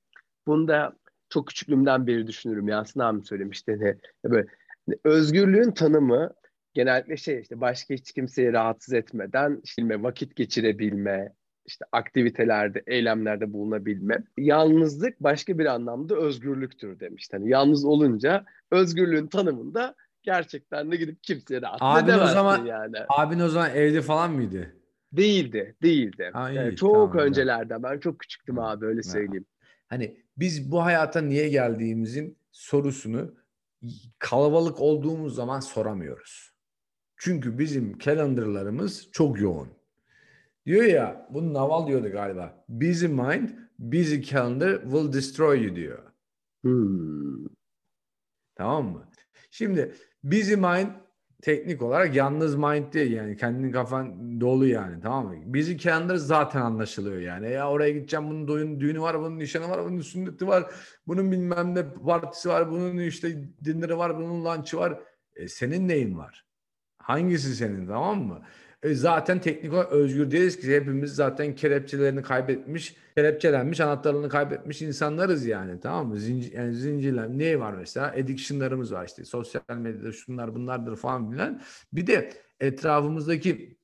Bunda 0.47 0.97
çok 1.29 1.49
küçüklüğümden 1.49 2.07
beri 2.07 2.27
düşünürüm. 2.27 2.69
Yasin 2.69 3.01
abi 3.01 3.27
söylemişti. 3.27 3.97
Hani 4.23 4.33
böyle 4.33 4.47
Özgürlüğün 5.05 5.71
tanımı 5.71 6.35
genellikle 6.75 7.17
şey 7.17 7.41
işte 7.41 7.61
başka 7.61 7.95
hiç 7.95 8.13
kimseyi 8.13 8.53
rahatsız 8.53 8.95
etmeden 8.95 9.61
işte 9.65 10.03
vakit 10.03 10.37
geçirebilme, 10.37 11.33
işte 11.67 11.85
aktivitelerde, 11.93 12.83
eylemlerde 12.87 13.53
bulunabilme. 13.53 14.25
Yalnızlık 14.39 15.21
başka 15.21 15.59
bir 15.59 15.67
anlamda 15.67 16.17
özgürlüktür 16.17 17.01
demiş. 17.01 17.29
Hani 17.33 17.51
yalnız 17.51 17.85
olunca 17.85 18.45
özgürlüğün 18.71 19.27
tanımında 19.27 19.95
gerçekten 20.23 20.93
de 20.93 20.97
gidip 20.97 21.23
kimseye 21.23 21.63
rahatsız 21.63 21.89
abin 21.89 22.05
edemezsin 22.05 22.31
o 22.31 22.35
zaman, 22.35 22.65
yani. 22.65 22.97
Abin 23.09 23.41
o 23.41 23.49
zaman 23.49 23.71
evli 23.71 24.03
falan 24.03 24.33
mıydı? 24.33 24.77
Değildi, 25.13 25.77
değildi. 25.83 26.31
Ha, 26.33 26.51
iyi, 26.51 26.57
yani 26.57 26.77
çok 26.77 27.13
tamam, 27.13 27.27
öncelerde. 27.27 27.83
Ben 27.83 27.99
çok 27.99 28.19
küçüktüm 28.19 28.57
Hı. 28.57 28.63
abi 28.63 28.87
öyle 28.87 29.01
Ha. 29.05 29.11
söyleyeyim. 29.11 29.47
Hani 29.87 30.17
biz 30.37 30.71
bu 30.71 30.85
hayata 30.85 31.21
niye 31.21 31.49
geldiğimizin 31.49 32.39
sorusunu 32.53 33.35
kalabalık 34.19 34.81
olduğumuz 34.81 35.35
zaman 35.35 35.61
soramıyoruz. 35.61 36.54
Çünkü 37.25 37.59
bizim 37.59 37.99
calendarlarımız 37.99 39.09
çok 39.13 39.41
yoğun. 39.41 39.69
Diyor 40.67 40.85
ya, 40.85 41.29
bunu 41.31 41.55
Naval 41.55 41.87
diyordu 41.87 42.09
galiba. 42.13 42.65
Busy 42.69 43.07
mind, 43.07 43.49
busy 43.79 44.21
calendar 44.21 44.83
will 44.83 45.13
destroy 45.13 45.65
you 45.65 45.77
diyor. 45.77 45.99
Hmm. 46.63 47.47
Tamam 48.55 48.87
mı? 48.87 49.09
Şimdi 49.51 49.95
busy 50.25 50.55
mind 50.55 50.89
teknik 51.43 51.83
olarak 51.83 52.15
yalnız 52.15 52.57
mind 52.57 52.93
değil 52.93 53.13
yani 53.13 53.37
kendinin 53.37 53.73
kafan 53.73 54.41
dolu 54.41 54.67
yani 54.67 55.01
tamam 55.03 55.27
mı? 55.27 55.55
Busy 55.55 55.77
calendar 55.77 56.17
zaten 56.17 56.61
anlaşılıyor 56.61 57.21
yani. 57.21 57.51
Ya 57.51 57.71
oraya 57.71 57.91
gideceğim 57.91 58.31
bunun 58.31 58.49
düğünü, 58.49 58.81
düğünü 58.81 59.01
var, 59.01 59.21
bunun 59.21 59.39
nişanı 59.39 59.69
var, 59.69 59.85
bunun 59.85 60.01
sünneti 60.01 60.47
var, 60.47 60.71
bunun 61.07 61.33
bilmem 61.33 61.75
ne 61.75 61.95
partisi 61.95 62.49
var, 62.49 62.71
bunun 62.71 62.99
işte 62.99 63.49
dinleri 63.65 63.99
var, 63.99 64.17
bunun 64.17 64.45
lunch'ı 64.45 64.77
var. 64.77 65.01
E, 65.37 65.49
senin 65.49 65.89
neyin 65.89 66.19
var? 66.19 66.45
Hangisi 67.05 67.57
senin 67.57 67.87
tamam 67.87 68.23
mı? 68.23 68.43
E, 68.83 68.95
zaten 68.95 69.41
teknik 69.41 69.73
olarak 69.73 69.93
özgür 69.93 70.31
değiliz 70.31 70.61
ki 70.61 70.77
hepimiz 70.77 71.15
zaten 71.15 71.55
kelepçelerini 71.55 72.23
kaybetmiş, 72.23 72.97
kelepçelenmiş, 73.17 73.81
anahtarlarını 73.81 74.29
kaybetmiş 74.29 74.83
insanlarız 74.83 75.47
yani 75.47 75.81
tamam 75.81 76.09
mı? 76.09 76.19
Zincir, 76.19 76.53
yani 76.53 76.75
zincirler 76.75 77.29
ne 77.29 77.61
var 77.61 77.73
mesela? 77.73 78.07
Addiction'larımız 78.07 78.93
var 78.93 79.07
işte 79.07 79.25
sosyal 79.25 79.63
medyada 79.77 80.13
şunlar 80.13 80.55
bunlardır 80.55 80.97
falan 80.97 81.31
filan. 81.31 81.61
Bir 81.93 82.07
de 82.07 82.33
etrafımızdaki 82.61 83.79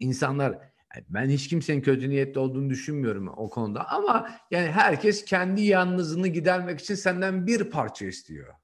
insanlar 0.00 0.52
yani 0.94 1.04
ben 1.08 1.28
hiç 1.28 1.48
kimsenin 1.48 1.80
kötü 1.82 2.10
niyetli 2.10 2.38
olduğunu 2.40 2.70
düşünmüyorum 2.70 3.28
o 3.28 3.50
konuda 3.50 3.88
ama 3.88 4.30
yani 4.50 4.70
herkes 4.70 5.24
kendi 5.24 5.62
yalnızlığını 5.62 6.28
gidermek 6.28 6.80
için 6.80 6.94
senden 6.94 7.46
bir 7.46 7.70
parça 7.70 8.06
istiyor. 8.06 8.54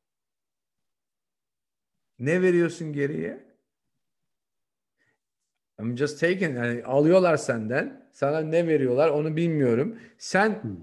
Ne 2.19 2.43
veriyorsun 2.43 2.93
geriye? 2.93 3.46
I'm 5.81 5.97
just 5.97 6.21
taking 6.21 6.57
yani 6.57 6.85
alıyorlar 6.85 7.37
senden. 7.37 8.07
Sana 8.13 8.41
ne 8.41 8.67
veriyorlar 8.67 9.09
onu 9.09 9.37
bilmiyorum. 9.37 9.99
Sen 10.19 10.63
Hmm. 10.63 10.77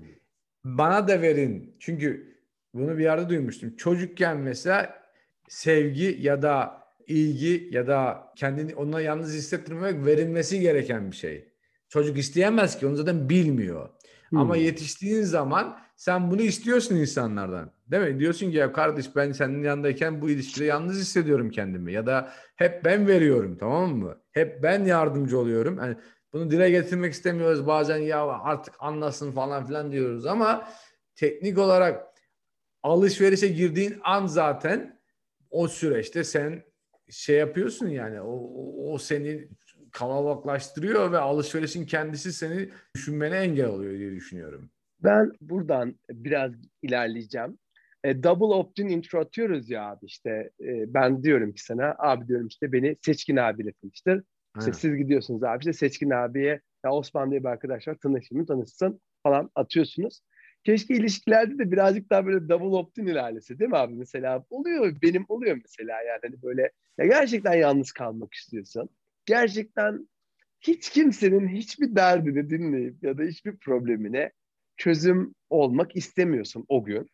bana 0.66 1.08
da 1.08 1.22
verin. 1.22 1.76
Çünkü 1.80 2.38
bunu 2.74 2.98
bir 2.98 3.04
yerde 3.04 3.30
duymuştum. 3.30 3.76
Çocukken 3.76 4.38
mesela 4.38 5.04
sevgi 5.50 6.18
ya 6.22 6.42
da 6.42 6.84
ilgi 7.08 7.68
ya 7.72 7.88
da 7.88 8.28
kendini 8.36 8.76
ona 8.76 9.02
yalnız 9.02 9.34
hissettirmemek 9.34 10.06
verilmesi 10.06 10.60
gereken 10.60 11.12
bir 11.12 11.16
şey. 11.16 11.50
Çocuk 11.90 12.18
isteyemez 12.18 12.80
ki 12.80 12.88
onu 12.88 12.96
zaten 12.96 13.30
bilmiyor. 13.30 13.90
Ama 14.36 14.56
Hmm. 14.56 14.64
yetiştiğin 14.64 15.22
zaman 15.22 15.80
sen 15.96 16.32
bunu 16.32 16.42
istiyorsun 16.42 16.96
insanlardan. 16.96 17.72
Değil 17.88 18.04
mi? 18.04 18.20
Diyorsun 18.20 18.52
ki 18.52 18.58
ya 18.58 18.74
kardeş 18.74 19.16
ben 19.16 19.32
senin 19.32 19.64
yanındayken 19.64 20.22
bu 20.22 20.30
ilişkide 20.30 20.66
yalnız 20.66 21.00
hissediyorum 21.00 21.50
kendimi. 21.50 21.94
Ya 21.94 22.06
da 22.06 22.34
hep 22.56 22.86
ben 22.86 23.08
veriyorum 23.08 23.58
tamam 23.60 23.96
mı? 23.96 24.18
Hep 24.32 24.64
ben 24.64 24.86
yardımcı 24.86 25.40
oluyorum. 25.40 25.78
Yani 25.78 25.96
bunu 26.34 26.52
dile 26.52 26.70
getirmek 26.70 27.14
istemiyoruz. 27.14 27.68
Bazen 27.68 27.98
ya 27.98 28.26
artık 28.26 28.76
anlasın 28.80 29.32
falan 29.32 29.66
filan 29.66 29.92
diyoruz 29.92 30.26
ama 30.26 30.68
teknik 31.16 31.58
olarak 31.58 32.08
alışverişe 32.84 33.48
girdiğin 33.48 34.00
an 34.04 34.28
zaten 34.28 35.00
o 35.50 35.68
süreçte 35.68 36.24
sen 36.24 36.64
şey 37.10 37.38
yapıyorsun 37.38 37.88
yani 37.88 38.22
o, 38.22 38.52
o, 38.92 38.98
seni 38.98 39.48
kalabalıklaştırıyor 39.92 41.12
ve 41.12 41.18
alışverişin 41.18 41.86
kendisi 41.86 42.34
seni 42.34 42.70
düşünmene 42.96 43.38
engel 43.38 43.68
oluyor 43.68 44.00
diye 44.00 44.12
düşünüyorum. 44.12 44.70
Ben 45.04 45.32
buradan 45.42 45.96
biraz 46.10 46.52
ilerleyeceğim. 46.82 47.58
E, 48.04 48.24
double 48.24 48.56
opt-in 48.56 48.88
intro 48.88 49.20
atıyoruz 49.20 49.70
ya 49.70 49.90
abi 49.90 50.06
işte 50.06 50.50
e, 50.62 50.94
ben 50.94 51.24
diyorum 51.24 51.54
ki 51.54 51.64
sana 51.64 51.96
abi 52.00 52.28
diyorum 52.28 52.48
işte 52.48 52.72
beni 52.72 52.98
Seçkin 53.02 53.36
abiyle 53.36 53.74
tanıştır. 53.74 54.24
İşte 54.58 54.62
Aynen. 54.62 54.72
siz 54.72 54.96
gidiyorsunuz 54.96 55.44
abi 55.44 55.60
işte 55.60 55.74
Seçkin 55.74 56.10
abiye 56.10 56.62
ya 56.86 56.92
Osman 56.92 57.32
diye 57.32 57.44
bir 57.44 57.50
arkadaş 57.50 57.88
var 57.88 57.96
tanışayım 57.96 58.46
tanışsın 58.46 59.02
falan 59.24 59.50
atıyorsunuz. 59.56 60.22
Keşke 60.64 60.94
ilişkilerde 60.94 61.60
de 61.60 61.72
birazcık 61.72 62.10
daha 62.10 62.26
böyle 62.26 62.50
double 62.50 62.78
opt-in 62.78 63.06
ilerlese 63.06 63.60
değil 63.60 63.72
mi 63.72 63.78
abi? 63.78 63.94
Mesela 63.94 64.46
oluyor 64.50 64.96
benim 65.02 65.26
oluyor 65.30 65.58
mesela 65.62 66.02
yani 66.02 66.20
hani 66.24 66.42
böyle 66.42 66.72
ya 66.98 67.06
gerçekten 67.06 67.54
yalnız 67.54 67.92
kalmak 67.92 68.34
istiyorsun. 68.34 68.90
Gerçekten 69.26 70.08
hiç 70.62 70.90
kimsenin 70.90 71.48
hiçbir 71.48 71.96
derdini 71.96 72.50
dinleyip 72.50 73.04
ya 73.04 73.18
da 73.18 73.24
hiçbir 73.24 73.58
problemine 73.58 74.32
çözüm 74.78 75.34
olmak 75.50 75.96
istemiyorsun 75.96 76.66
o 76.70 76.84
gün. 76.84 77.10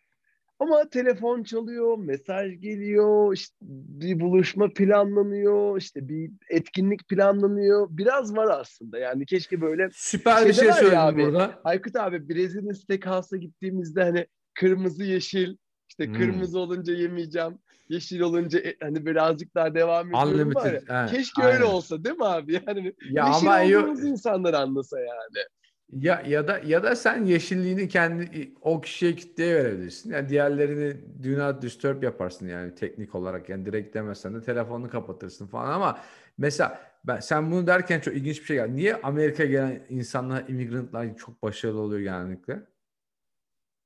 Ama 0.59 0.89
telefon 0.89 1.43
çalıyor, 1.43 1.97
mesaj 1.97 2.59
geliyor, 2.59 3.33
işte 3.33 3.55
bir 3.61 4.19
buluşma 4.19 4.69
planlanıyor, 4.73 5.77
işte 5.77 6.09
bir 6.09 6.31
etkinlik 6.49 7.07
planlanıyor. 7.07 7.87
Biraz 7.89 8.35
var 8.35 8.59
aslında 8.59 8.99
yani 8.99 9.25
keşke 9.25 9.61
böyle 9.61 9.89
Süper 9.93 10.47
bir 10.47 10.53
şey 10.53 10.71
söyledin 10.71 10.95
abi, 10.95 11.21
burada. 11.21 11.61
Aykut 11.63 11.95
abi 11.95 12.29
Brezilya 12.29 12.73
Steakhouse'a 12.73 13.37
gittiğimizde 13.37 14.03
hani 14.03 14.27
kırmızı 14.53 15.03
yeşil 15.03 15.57
işte 15.89 16.05
Hmm. 16.05 16.13
kırmızı 16.13 16.59
olunca 16.59 16.93
yemeyeceğim. 16.93 17.53
Yeşil 17.89 18.19
olunca 18.19 18.59
e, 18.59 18.75
hani 18.81 19.05
birazcık 19.05 19.55
daha 19.55 19.75
devam 19.75 20.07
ediyorum. 20.07 20.29
Unlimited. 20.29 20.81
he, 20.89 21.15
Keşke 21.15 21.43
aynen. 21.43 21.55
öyle 21.55 21.63
olsa 21.65 22.03
değil 22.03 22.15
mi 22.17 22.25
abi? 22.25 22.53
Yani 22.67 22.93
Ya 23.11 23.27
yeşil 23.27 23.49
ama 23.49 23.63
olduğumuz 23.63 24.03
insanlar 24.03 24.53
anlasa 24.53 24.99
yani. 24.99 25.45
Ya 25.91 26.21
ya 26.27 26.47
da 26.47 26.59
ya 26.65 26.83
da 26.83 26.95
sen 26.95 27.25
yeşilliğini 27.25 27.87
kendi 27.87 28.53
o 28.61 28.81
kişiye 28.81 29.15
kitleye 29.15 29.55
verebilirsin. 29.55 30.11
Yani 30.11 30.29
diğerlerini 30.29 30.97
do 31.23 31.39
not 31.39 31.61
disturb 31.61 32.03
yaparsın 32.03 32.47
yani 32.47 32.75
teknik 32.75 33.15
olarak 33.15 33.49
yani 33.49 33.65
direkt 33.65 33.95
demesen 33.95 34.35
de 34.35 34.41
telefonunu 34.41 34.89
kapatırsın 34.89 35.47
falan 35.47 35.71
ama 35.71 35.99
mesela 36.37 36.81
ben 37.07 37.19
sen 37.19 37.51
bunu 37.51 37.67
derken 37.67 37.99
çok 37.99 38.15
ilginç 38.15 38.39
bir 38.39 38.45
şey 38.45 38.55
geldi. 38.57 38.75
Niye 38.75 38.95
Amerika'ya 38.95 39.49
gelen 39.49 39.85
insanlar, 39.89 40.47
immigrantlar 40.47 41.17
çok 41.17 41.43
başarılı 41.43 41.79
oluyor 41.81 42.01
genellikle? 42.01 42.59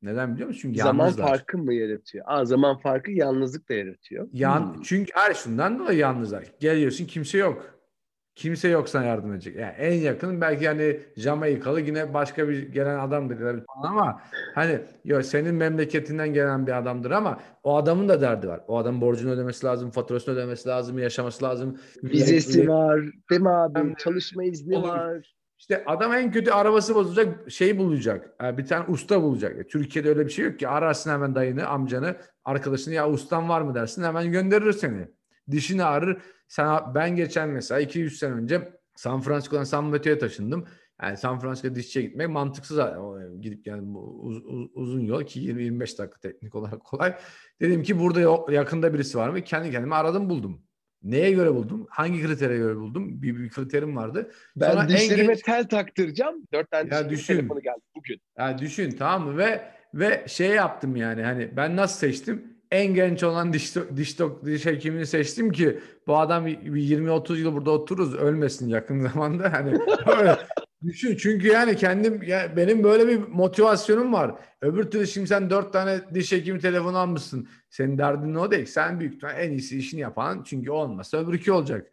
Neden 0.01 0.33
biliyor 0.33 0.47
musun? 0.47 0.59
Çünkü 0.61 0.79
Zaman 0.79 1.05
yalnızlar. 1.05 1.27
farkı 1.27 1.57
mı 1.57 1.73
yaratıyor? 1.73 2.25
Aa, 2.27 2.45
zaman 2.45 2.77
farkı 2.79 3.11
yalnızlık 3.11 3.69
da 3.69 3.73
yaratıyor. 3.73 4.27
Yan, 4.33 4.73
Hmm. 4.75 4.81
Çünkü 4.81 5.11
her 5.15 5.33
şundan 5.33 5.79
dolayı 5.79 5.99
yalnızlar. 5.99 6.45
Geliyorsun 6.59 7.05
kimse 7.05 7.37
yok. 7.37 7.72
Kimse 8.35 8.67
yok 8.67 8.89
sana 8.89 9.05
yardım 9.05 9.33
edecek. 9.33 9.55
Yani 9.55 9.73
en 9.77 9.93
yakın 9.93 10.41
belki 10.41 10.67
hani 10.67 10.99
Jamaikalı 11.17 11.81
yine 11.81 12.13
başka 12.13 12.49
bir 12.49 12.71
gelen 12.73 12.99
adamdır 12.99 13.63
ama 13.83 14.21
hani 14.55 14.79
yo, 15.05 15.21
senin 15.21 15.55
memleketinden 15.55 16.33
gelen 16.33 16.67
bir 16.67 16.77
adamdır 16.77 17.11
ama 17.11 17.39
o 17.63 17.75
adamın 17.77 18.09
da 18.09 18.21
derdi 18.21 18.47
var. 18.47 18.61
O 18.67 18.77
adam 18.77 19.01
borcunu 19.01 19.31
ödemesi 19.31 19.65
lazım, 19.65 19.91
faturasını 19.91 20.35
ödemesi 20.35 20.69
lazım, 20.69 20.99
yaşaması 20.99 21.45
lazım. 21.45 21.77
Vizesi 22.03 22.67
var, 22.69 23.01
değil 23.29 23.41
mi 23.41 23.49
abi? 23.49 23.89
De- 23.89 23.93
Çalışma 23.97 24.43
izni 24.43 24.77
Olur. 24.77 24.87
var. 24.87 25.33
İşte 25.59 25.83
adam 25.85 26.13
en 26.13 26.31
kötü 26.31 26.51
arabası 26.51 26.95
bozulacak 26.95 27.51
şey 27.51 27.77
bulacak. 27.77 28.29
Yani 28.41 28.57
bir 28.57 28.65
tane 28.65 28.85
usta 28.87 29.21
bulacak. 29.21 29.59
E, 29.59 29.67
Türkiye'de 29.67 30.09
öyle 30.09 30.25
bir 30.25 30.31
şey 30.31 30.45
yok 30.45 30.59
ki. 30.59 30.67
Ararsın 30.67 31.11
hemen 31.11 31.35
dayını, 31.35 31.67
amcanı, 31.67 32.15
arkadaşını 32.45 32.93
ya 32.93 33.09
ustan 33.09 33.49
var 33.49 33.61
mı 33.61 33.75
dersin 33.75 34.03
hemen 34.03 34.31
gönderir 34.31 34.71
seni. 34.73 35.07
Dişini 35.51 35.83
ağrır. 35.83 36.21
Sen, 36.47 36.95
ben 36.95 37.15
geçen 37.15 37.49
mesela 37.49 37.79
200 37.81 38.19
sene 38.19 38.33
önce 38.33 38.73
San 38.95 39.21
Francisco'dan 39.21 39.63
San 39.63 39.83
Mateo'ya 39.83 40.19
taşındım. 40.19 40.67
Yani 41.01 41.17
San 41.17 41.39
Francisco 41.39 41.75
dişçiye 41.75 42.05
gitmek 42.05 42.29
mantıksız. 42.29 42.79
Gidip 43.41 43.67
yani 43.67 43.97
uz- 43.97 44.45
uz- 44.45 44.69
uzun 44.73 44.99
yol 44.99 45.23
ki 45.23 45.39
20-25 45.39 45.97
dakika 45.99 46.19
teknik 46.19 46.55
olarak 46.55 46.83
kolay. 46.83 47.15
Dedim 47.61 47.83
ki 47.83 47.99
burada 47.99 48.51
yakında 48.53 48.93
birisi 48.93 49.17
var 49.17 49.29
mı? 49.29 49.41
Kendi 49.41 49.71
kendime 49.71 49.95
aradım 49.95 50.29
buldum. 50.29 50.61
Neye 51.03 51.31
göre 51.31 51.55
buldum? 51.55 51.87
Hangi 51.89 52.21
kritere 52.25 52.57
göre 52.57 52.75
buldum? 52.75 53.21
Bir, 53.21 53.39
bir 53.39 53.49
kriterim 53.49 53.95
vardı. 53.95 54.31
Ben 54.55 54.71
Sonra 54.71 54.89
dişlerime 54.89 55.33
genç- 55.33 55.41
tel 55.41 55.67
taktıracağım. 55.67 56.35
Dört 56.53 56.71
tane 56.71 56.95
Ya 56.95 57.09
düşün. 57.09 57.37
telefonu 57.37 57.61
geldi 57.61 57.81
bugün. 57.95 58.17
Ya 58.37 58.57
düşün 58.57 58.91
tamam 58.91 59.27
mı? 59.31 59.37
Ve 59.37 59.71
ve 59.93 60.23
şey 60.27 60.49
yaptım 60.49 60.95
yani 60.95 61.23
hani 61.23 61.57
ben 61.57 61.75
nasıl 61.75 61.97
seçtim? 61.99 62.52
En 62.73 62.93
genç 62.93 63.23
olan 63.23 63.53
diş 63.53 63.75
diş 63.95 64.19
diş 64.45 64.65
hekimini 64.65 65.07
seçtim 65.07 65.51
ki 65.51 65.79
bu 66.07 66.17
adam 66.17 66.45
bir 66.45 66.57
20-30 66.57 67.37
yıl 67.37 67.53
burada 67.53 67.71
otururuz 67.71 68.15
ölmesin 68.15 68.67
yakın 68.67 69.07
zamanda 69.07 69.53
hani 69.53 69.79
düşün 70.83 71.17
çünkü 71.17 71.47
yani 71.47 71.75
kendim 71.75 72.23
ya 72.23 72.57
benim 72.57 72.83
böyle 72.83 73.07
bir 73.07 73.17
motivasyonum 73.27 74.13
var. 74.13 74.35
Öbür 74.61 74.83
türlü 74.83 75.07
şimdi 75.07 75.27
sen 75.27 75.49
dört 75.49 75.73
tane 75.73 76.01
diş 76.13 76.31
hekimi 76.31 76.59
telefonu 76.59 76.97
almışsın. 76.97 77.47
Senin 77.69 77.97
derdin 77.97 78.35
o 78.35 78.51
değil. 78.51 78.65
Sen 78.65 78.99
büyük 78.99 79.23
en 79.37 79.51
iyisi 79.51 79.77
işini 79.77 80.01
yapan 80.01 80.43
çünkü 80.43 80.71
olmazsa 80.71 81.17
öbürkü 81.17 81.51
olacak. 81.51 81.91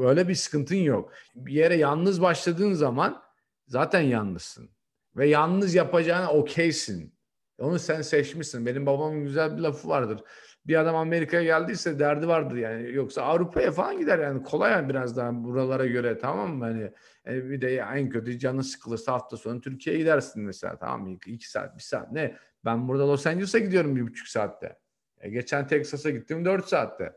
Öyle 0.00 0.28
bir 0.28 0.34
sıkıntın 0.34 0.76
yok. 0.76 1.12
Bir 1.34 1.52
yere 1.52 1.76
yalnız 1.76 2.22
başladığın 2.22 2.72
zaman 2.72 3.22
zaten 3.66 4.00
yalnızsın. 4.00 4.70
Ve 5.16 5.28
yalnız 5.28 5.74
yapacağına 5.74 6.32
okeysin. 6.32 7.14
Onu 7.58 7.78
sen 7.78 8.02
seçmişsin. 8.02 8.66
Benim 8.66 8.86
babamın 8.86 9.24
güzel 9.24 9.56
bir 9.56 9.62
lafı 9.62 9.88
vardır. 9.88 10.20
Bir 10.66 10.80
adam 10.80 10.96
Amerika'ya 10.96 11.42
geldiyse 11.42 11.98
derdi 11.98 12.28
vardır 12.28 12.56
yani. 12.56 12.92
Yoksa 12.92 13.22
Avrupa'ya 13.22 13.72
falan 13.72 13.98
gider 13.98 14.18
yani. 14.18 14.42
Kolay 14.42 14.72
yani 14.72 14.88
biraz 14.88 15.16
daha 15.16 15.44
buralara 15.44 15.86
göre 15.86 16.18
tamam 16.18 16.54
mı? 16.54 16.64
Hani 16.64 16.92
e, 17.26 17.50
bir 17.50 17.60
de 17.60 17.76
en 17.76 18.08
kötü 18.08 18.38
canı 18.38 18.64
sıkılırsa 18.64 19.12
hafta 19.12 19.36
sonu 19.36 19.60
Türkiye'ye 19.60 20.02
gidersin 20.02 20.42
mesela 20.42 20.78
tamam 20.78 21.02
mı? 21.02 21.18
İki 21.26 21.50
saat, 21.50 21.76
bir 21.76 21.82
saat 21.82 22.12
ne? 22.12 22.36
Ben 22.64 22.88
burada 22.88 23.08
Los 23.08 23.26
Angeles'a 23.26 23.58
gidiyorum 23.58 23.96
bir 23.96 24.02
buçuk 24.02 24.28
saatte. 24.28 24.78
E, 25.20 25.30
geçen 25.30 25.66
Texas'a 25.66 26.10
gittim 26.10 26.44
dört 26.44 26.68
saatte. 26.68 27.12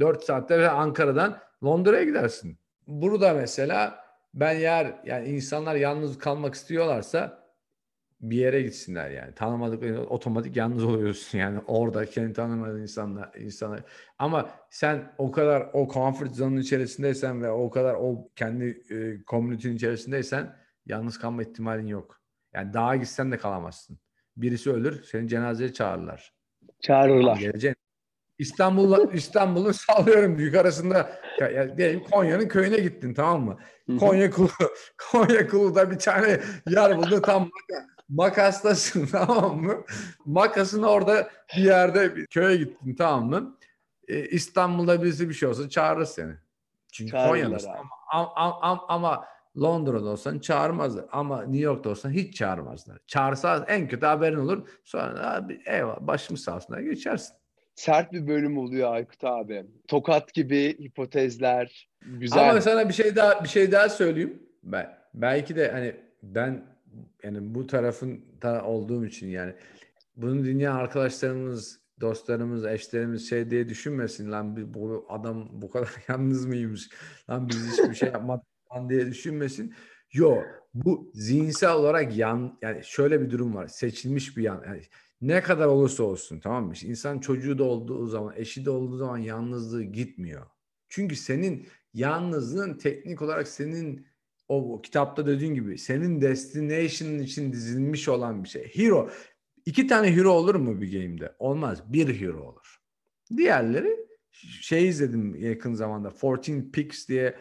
Dört 0.00 0.24
saatte 0.24 0.58
ve 0.58 0.70
Ankara'dan 0.70 1.38
Londra'ya 1.64 2.04
gidersin. 2.04 2.58
Burada 2.86 3.34
mesela 3.34 4.04
ben 4.34 4.52
yer 4.52 5.00
yani 5.04 5.28
insanlar 5.28 5.74
yalnız 5.74 6.18
kalmak 6.18 6.54
istiyorlarsa 6.54 7.41
bir 8.22 8.36
yere 8.36 8.62
gitsinler 8.62 9.10
yani. 9.10 9.34
Tanımadıkları 9.34 10.04
otomatik 10.04 10.56
yalnız 10.56 10.84
oluyorsun 10.84 11.38
yani 11.38 11.60
orada 11.66 12.06
kendi 12.06 12.32
tanımadığın 12.32 12.82
insanlar 12.82 13.34
insanlar. 13.34 13.80
Ama 14.18 14.50
sen 14.70 15.12
o 15.18 15.30
kadar 15.30 15.70
o 15.72 15.88
comfort 15.92 16.34
zone'un 16.34 16.60
içerisindeysen 16.60 17.42
ve 17.42 17.50
o 17.50 17.70
kadar 17.70 17.94
o 17.94 18.28
kendi 18.36 18.82
e, 18.90 19.24
community'nin 19.26 19.76
içerisindeysen 19.76 20.56
yalnız 20.86 21.18
kalma 21.18 21.42
ihtimalin 21.42 21.86
yok. 21.86 22.20
Yani 22.54 22.72
dağa 22.72 22.96
gitsen 22.96 23.32
de 23.32 23.38
kalamazsın. 23.38 23.98
Birisi 24.36 24.70
ölür, 24.70 25.02
seni 25.02 25.28
cenazeye 25.28 25.72
çağırırlar. 25.72 26.32
Çağırırlar. 26.80 27.36
Geleceksin. 27.36 27.82
İstanbul'la 28.38 28.98
İstanbul'un 29.12 29.72
sallıyorum 29.72 30.38
yukarısında 30.38 31.20
ya, 31.40 31.48
ya 31.48 31.78
diyelim 31.78 32.04
Konya'nın 32.04 32.48
köyüne 32.48 32.76
gittin 32.76 33.14
tamam 33.14 33.42
mı? 33.44 33.58
Konya 33.98 34.30
Kulu 34.30 34.48
Konya 35.10 35.48
Kulu'da 35.48 35.90
bir 35.90 35.98
tane 35.98 36.40
yer 36.68 36.96
buldu 36.96 37.22
tam 37.22 37.50
makastasın 38.12 39.06
tamam 39.12 39.60
mı? 39.60 39.84
Makasın 40.24 40.82
orada 40.82 41.30
bir 41.56 41.62
yerde 41.62 42.16
bir 42.16 42.26
köye 42.26 42.56
gittin 42.56 42.94
tamam 42.94 43.30
mı? 43.30 43.56
Ee, 44.08 44.20
İstanbul'da 44.20 45.02
birisi 45.02 45.28
bir 45.28 45.34
şey 45.34 45.48
olsa 45.48 45.68
çağırır 45.68 46.04
seni. 46.04 46.32
Çünkü 46.92 47.12
Konya'dasın 47.12 47.68
ama, 47.68 48.32
ama, 48.36 48.60
ama, 48.60 48.84
ama 48.88 49.24
Londra'da 49.60 50.08
olsan 50.08 50.38
çağırmazlar. 50.38 51.04
Ama 51.12 51.42
New 51.42 51.60
York'ta 51.64 51.90
olsan 51.90 52.10
hiç 52.10 52.36
çağırmazlar. 52.36 52.98
Çağırsa 53.06 53.64
en 53.68 53.88
kötü 53.88 54.06
haberin 54.06 54.36
olur. 54.36 54.68
Sonra 54.84 55.34
abi 55.34 55.60
eyvallah 55.66 56.00
başımız 56.00 56.40
sağ 56.40 56.56
olsun 56.56 56.84
geçersin. 56.84 57.36
Sert 57.74 58.12
bir 58.12 58.26
bölüm 58.26 58.58
oluyor 58.58 58.92
Aykut 58.92 59.24
abi. 59.24 59.66
Tokat 59.88 60.34
gibi 60.34 60.78
hipotezler. 60.78 61.88
Güzel. 62.02 62.50
Ama 62.50 62.60
sana 62.60 62.88
bir 62.88 62.94
şey 62.94 63.16
daha 63.16 63.44
bir 63.44 63.48
şey 63.48 63.72
daha 63.72 63.88
söyleyeyim. 63.88 64.42
Ben 64.62 64.98
belki 65.14 65.56
de 65.56 65.72
hani 65.72 65.96
ben 66.22 66.71
yani 67.22 67.54
bu 67.54 67.66
tarafın 67.66 68.24
da 68.42 68.64
olduğum 68.64 69.06
için 69.06 69.28
yani 69.28 69.54
bunu 70.16 70.44
dinleyen 70.44 70.72
arkadaşlarımız, 70.72 71.80
dostlarımız, 72.00 72.66
eşlerimiz 72.66 73.28
şey 73.28 73.50
diye 73.50 73.68
düşünmesin 73.68 74.32
lan 74.32 74.74
bu 74.74 75.06
adam 75.08 75.48
bu 75.52 75.70
kadar 75.70 75.90
yalnız 76.08 76.46
mıymış? 76.46 76.90
Lan 77.30 77.48
biz 77.48 77.72
hiçbir 77.72 77.94
şey 77.94 78.08
yapmadık 78.08 78.46
lan 78.74 78.90
diye 78.90 79.06
düşünmesin. 79.06 79.74
Yo 80.12 80.42
bu 80.74 81.10
zihinsel 81.14 81.72
olarak 81.72 82.16
yan 82.16 82.58
yani 82.62 82.84
şöyle 82.84 83.20
bir 83.20 83.30
durum 83.30 83.54
var. 83.54 83.66
Seçilmiş 83.66 84.36
bir 84.36 84.42
yan. 84.42 84.62
Yani 84.66 84.82
ne 85.20 85.42
kadar 85.42 85.66
olursa 85.66 86.02
olsun 86.02 86.40
tamam 86.40 86.66
mı? 86.66 86.74
İnsan 86.84 87.18
çocuğu 87.18 87.58
da 87.58 87.64
olduğu 87.64 88.06
zaman, 88.06 88.34
eşi 88.36 88.64
de 88.64 88.70
olduğu 88.70 88.96
zaman 88.96 89.18
yalnızlığı 89.18 89.82
gitmiyor. 89.82 90.46
Çünkü 90.88 91.16
senin 91.16 91.66
yalnızlığın 91.94 92.78
teknik 92.78 93.22
olarak 93.22 93.48
senin 93.48 94.06
o, 94.52 94.82
kitapta 94.82 95.26
dediğin 95.26 95.54
gibi 95.54 95.78
senin 95.78 96.20
destination'ın 96.20 97.18
için 97.18 97.52
dizilmiş 97.52 98.08
olan 98.08 98.44
bir 98.44 98.48
şey. 98.48 98.72
Hero. 98.74 99.10
iki 99.66 99.86
tane 99.86 100.16
hero 100.16 100.30
olur 100.30 100.54
mu 100.54 100.80
bir 100.80 100.92
game'de? 101.02 101.32
Olmaz. 101.38 101.92
Bir 101.92 102.20
hero 102.20 102.42
olur. 102.42 102.76
Diğerleri 103.36 103.96
şey 104.60 104.88
izledim 104.88 105.34
yakın 105.34 105.74
zamanda. 105.74 106.12
14 106.22 106.72
Picks 106.72 107.08
diye 107.08 107.34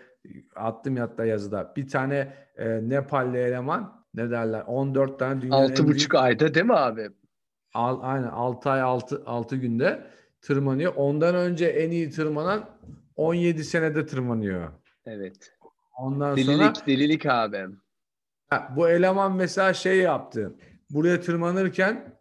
attım 0.56 0.96
hatta 0.98 1.26
yazıda. 1.26 1.74
Bir 1.78 1.88
tane 1.88 2.34
e, 2.58 2.90
Nepalli 2.90 3.38
eleman 3.38 4.06
ne 4.14 4.30
derler 4.32 4.64
14 4.68 5.20
tane 5.20 5.54
Altı 5.54 5.72
en 5.74 5.78
büyük- 5.78 5.96
buçuk 5.96 6.16
ayda 6.16 6.54
değil 6.54 6.66
mi 6.66 6.74
abi? 6.74 7.10
Al, 7.74 8.00
aynen 8.02 8.28
6 8.28 8.70
ay 8.70 8.82
6, 8.82 9.24
6 9.26 9.56
günde 9.56 10.08
tırmanıyor. 10.42 10.94
Ondan 10.96 11.36
önce 11.36 11.66
en 11.66 11.92
iyi 11.92 12.10
tırmanan 12.10 12.70
17 13.16 13.64
senede 13.64 14.06
tırmanıyor. 14.06 14.72
Evet. 15.06 15.54
Ondan 16.02 16.38
Delilik, 16.38 16.56
sonra 16.56 16.74
delilik 16.88 17.26
abi. 17.26 17.66
ha, 18.50 18.74
bu 18.76 18.90
eleman 18.90 19.36
mesela 19.36 19.74
şey 19.74 19.98
yaptı. 19.98 20.56
Buraya 20.90 21.22
tırmanırken 21.22 22.16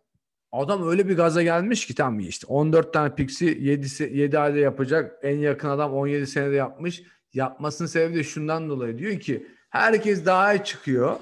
adam 0.53 0.89
öyle 0.89 1.09
bir 1.09 1.17
gaza 1.17 1.43
gelmiş 1.43 1.87
ki 1.87 1.95
tam 1.95 2.21
işte 2.21 2.47
14 2.47 2.93
tane 2.93 3.15
piksi 3.15 3.45
7, 3.61 3.87
7 4.19 4.39
ayda 4.39 4.59
yapacak. 4.59 5.19
En 5.23 5.39
yakın 5.39 5.69
adam 5.69 5.95
17 5.95 6.27
senede 6.27 6.55
yapmış. 6.55 7.03
Yapmasının 7.35 7.89
sebebi 7.89 8.15
de 8.15 8.25
şundan 8.25 8.69
dolayı 8.69 8.99
diyor 8.99 9.21
ki 9.21 9.47
herkes 9.71 10.27
dağa 10.27 10.65
çıkıyor. 10.65 11.17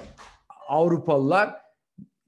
Avrupalılar 0.69 1.55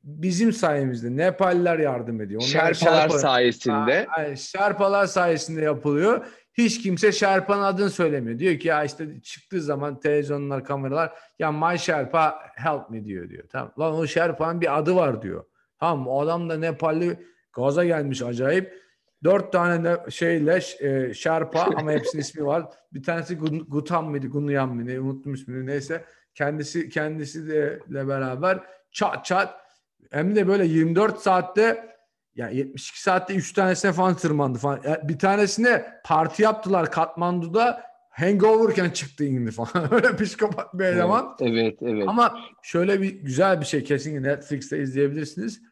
bizim 0.04 0.52
sayemizde 0.52 1.16
Nepalliler 1.16 1.78
yardım 1.78 2.20
ediyor. 2.20 2.40
Onlar 2.42 2.74
Şerpalar 2.74 3.08
Şerpa- 3.08 3.18
sayesinde. 3.18 4.06
Ay, 4.16 4.36
Şerpalar 4.36 5.06
sayesinde 5.06 5.60
yapılıyor. 5.60 6.26
Hiç 6.54 6.82
kimse 6.82 7.12
Şerpa'nın 7.12 7.62
adını 7.62 7.90
söylemiyor. 7.90 8.38
Diyor 8.38 8.58
ki 8.58 8.68
ya 8.68 8.84
işte 8.84 9.20
çıktığı 9.22 9.62
zaman 9.62 10.00
televizyonlar, 10.00 10.64
kameralar 10.64 11.12
ya 11.38 11.52
My 11.52 11.78
Şerpa 11.78 12.40
help 12.54 12.90
me 12.90 13.04
diyor 13.04 13.28
diyor. 13.28 13.44
Tamam. 13.48 13.72
Lan 13.78 13.94
o 13.94 14.06
Şerpa'nın 14.06 14.60
bir 14.60 14.78
adı 14.78 14.94
var 14.94 15.22
diyor. 15.22 15.44
Tamam 15.78 16.08
o 16.08 16.20
adam 16.20 16.50
da 16.50 16.56
Nepalli 16.56 17.18
gaza 17.52 17.84
gelmiş 17.84 18.22
acayip. 18.22 18.80
Dört 19.24 19.52
tane 19.52 19.82
ne, 19.82 20.10
şeyle 20.10 20.60
e, 20.80 21.14
Şerpa 21.14 21.60
ama 21.76 21.92
hepsinin 21.92 22.22
ismi 22.22 22.46
var. 22.46 22.66
Bir 22.92 23.02
tanesi 23.02 23.36
Gutam 23.68 24.10
mıydı, 24.10 24.26
Gunyam 24.26 24.74
mı 24.74 24.86
ne 24.86 25.00
unuttum 25.00 25.34
ismini 25.34 25.66
neyse. 25.66 26.04
Kendisi 26.34 26.88
kendisi 26.88 27.48
de 27.48 27.80
beraber 27.88 28.60
çat 28.92 29.24
çat 29.24 29.60
hem 30.10 30.36
de 30.36 30.48
böyle 30.48 30.64
24 30.64 31.18
saatte 31.18 31.89
ya 32.34 32.48
72 32.48 33.02
saatte 33.02 33.34
3 33.34 33.52
tanesine 33.52 33.92
falan 33.92 34.16
tırmandı 34.16 34.58
falan. 34.58 34.80
Ya 34.84 35.00
bir 35.08 35.18
tanesine 35.18 36.00
parti 36.04 36.42
yaptılar 36.42 36.90
Katmandu'da 36.90 37.82
hangoverken 38.10 38.90
çıktı 38.90 39.24
indi 39.24 39.50
falan. 39.50 39.94
Öyle 39.94 40.16
psikopat 40.16 40.74
bir 40.74 40.84
eleman. 40.84 41.36
Evet, 41.40 41.78
evet. 41.82 42.04
Ama 42.08 42.40
şöyle 42.62 43.02
bir 43.02 43.10
güzel 43.10 43.60
bir 43.60 43.66
şey 43.66 43.84
kesinlikle 43.84 44.28
Netflix'te 44.28 44.78
izleyebilirsiniz. 44.78 45.62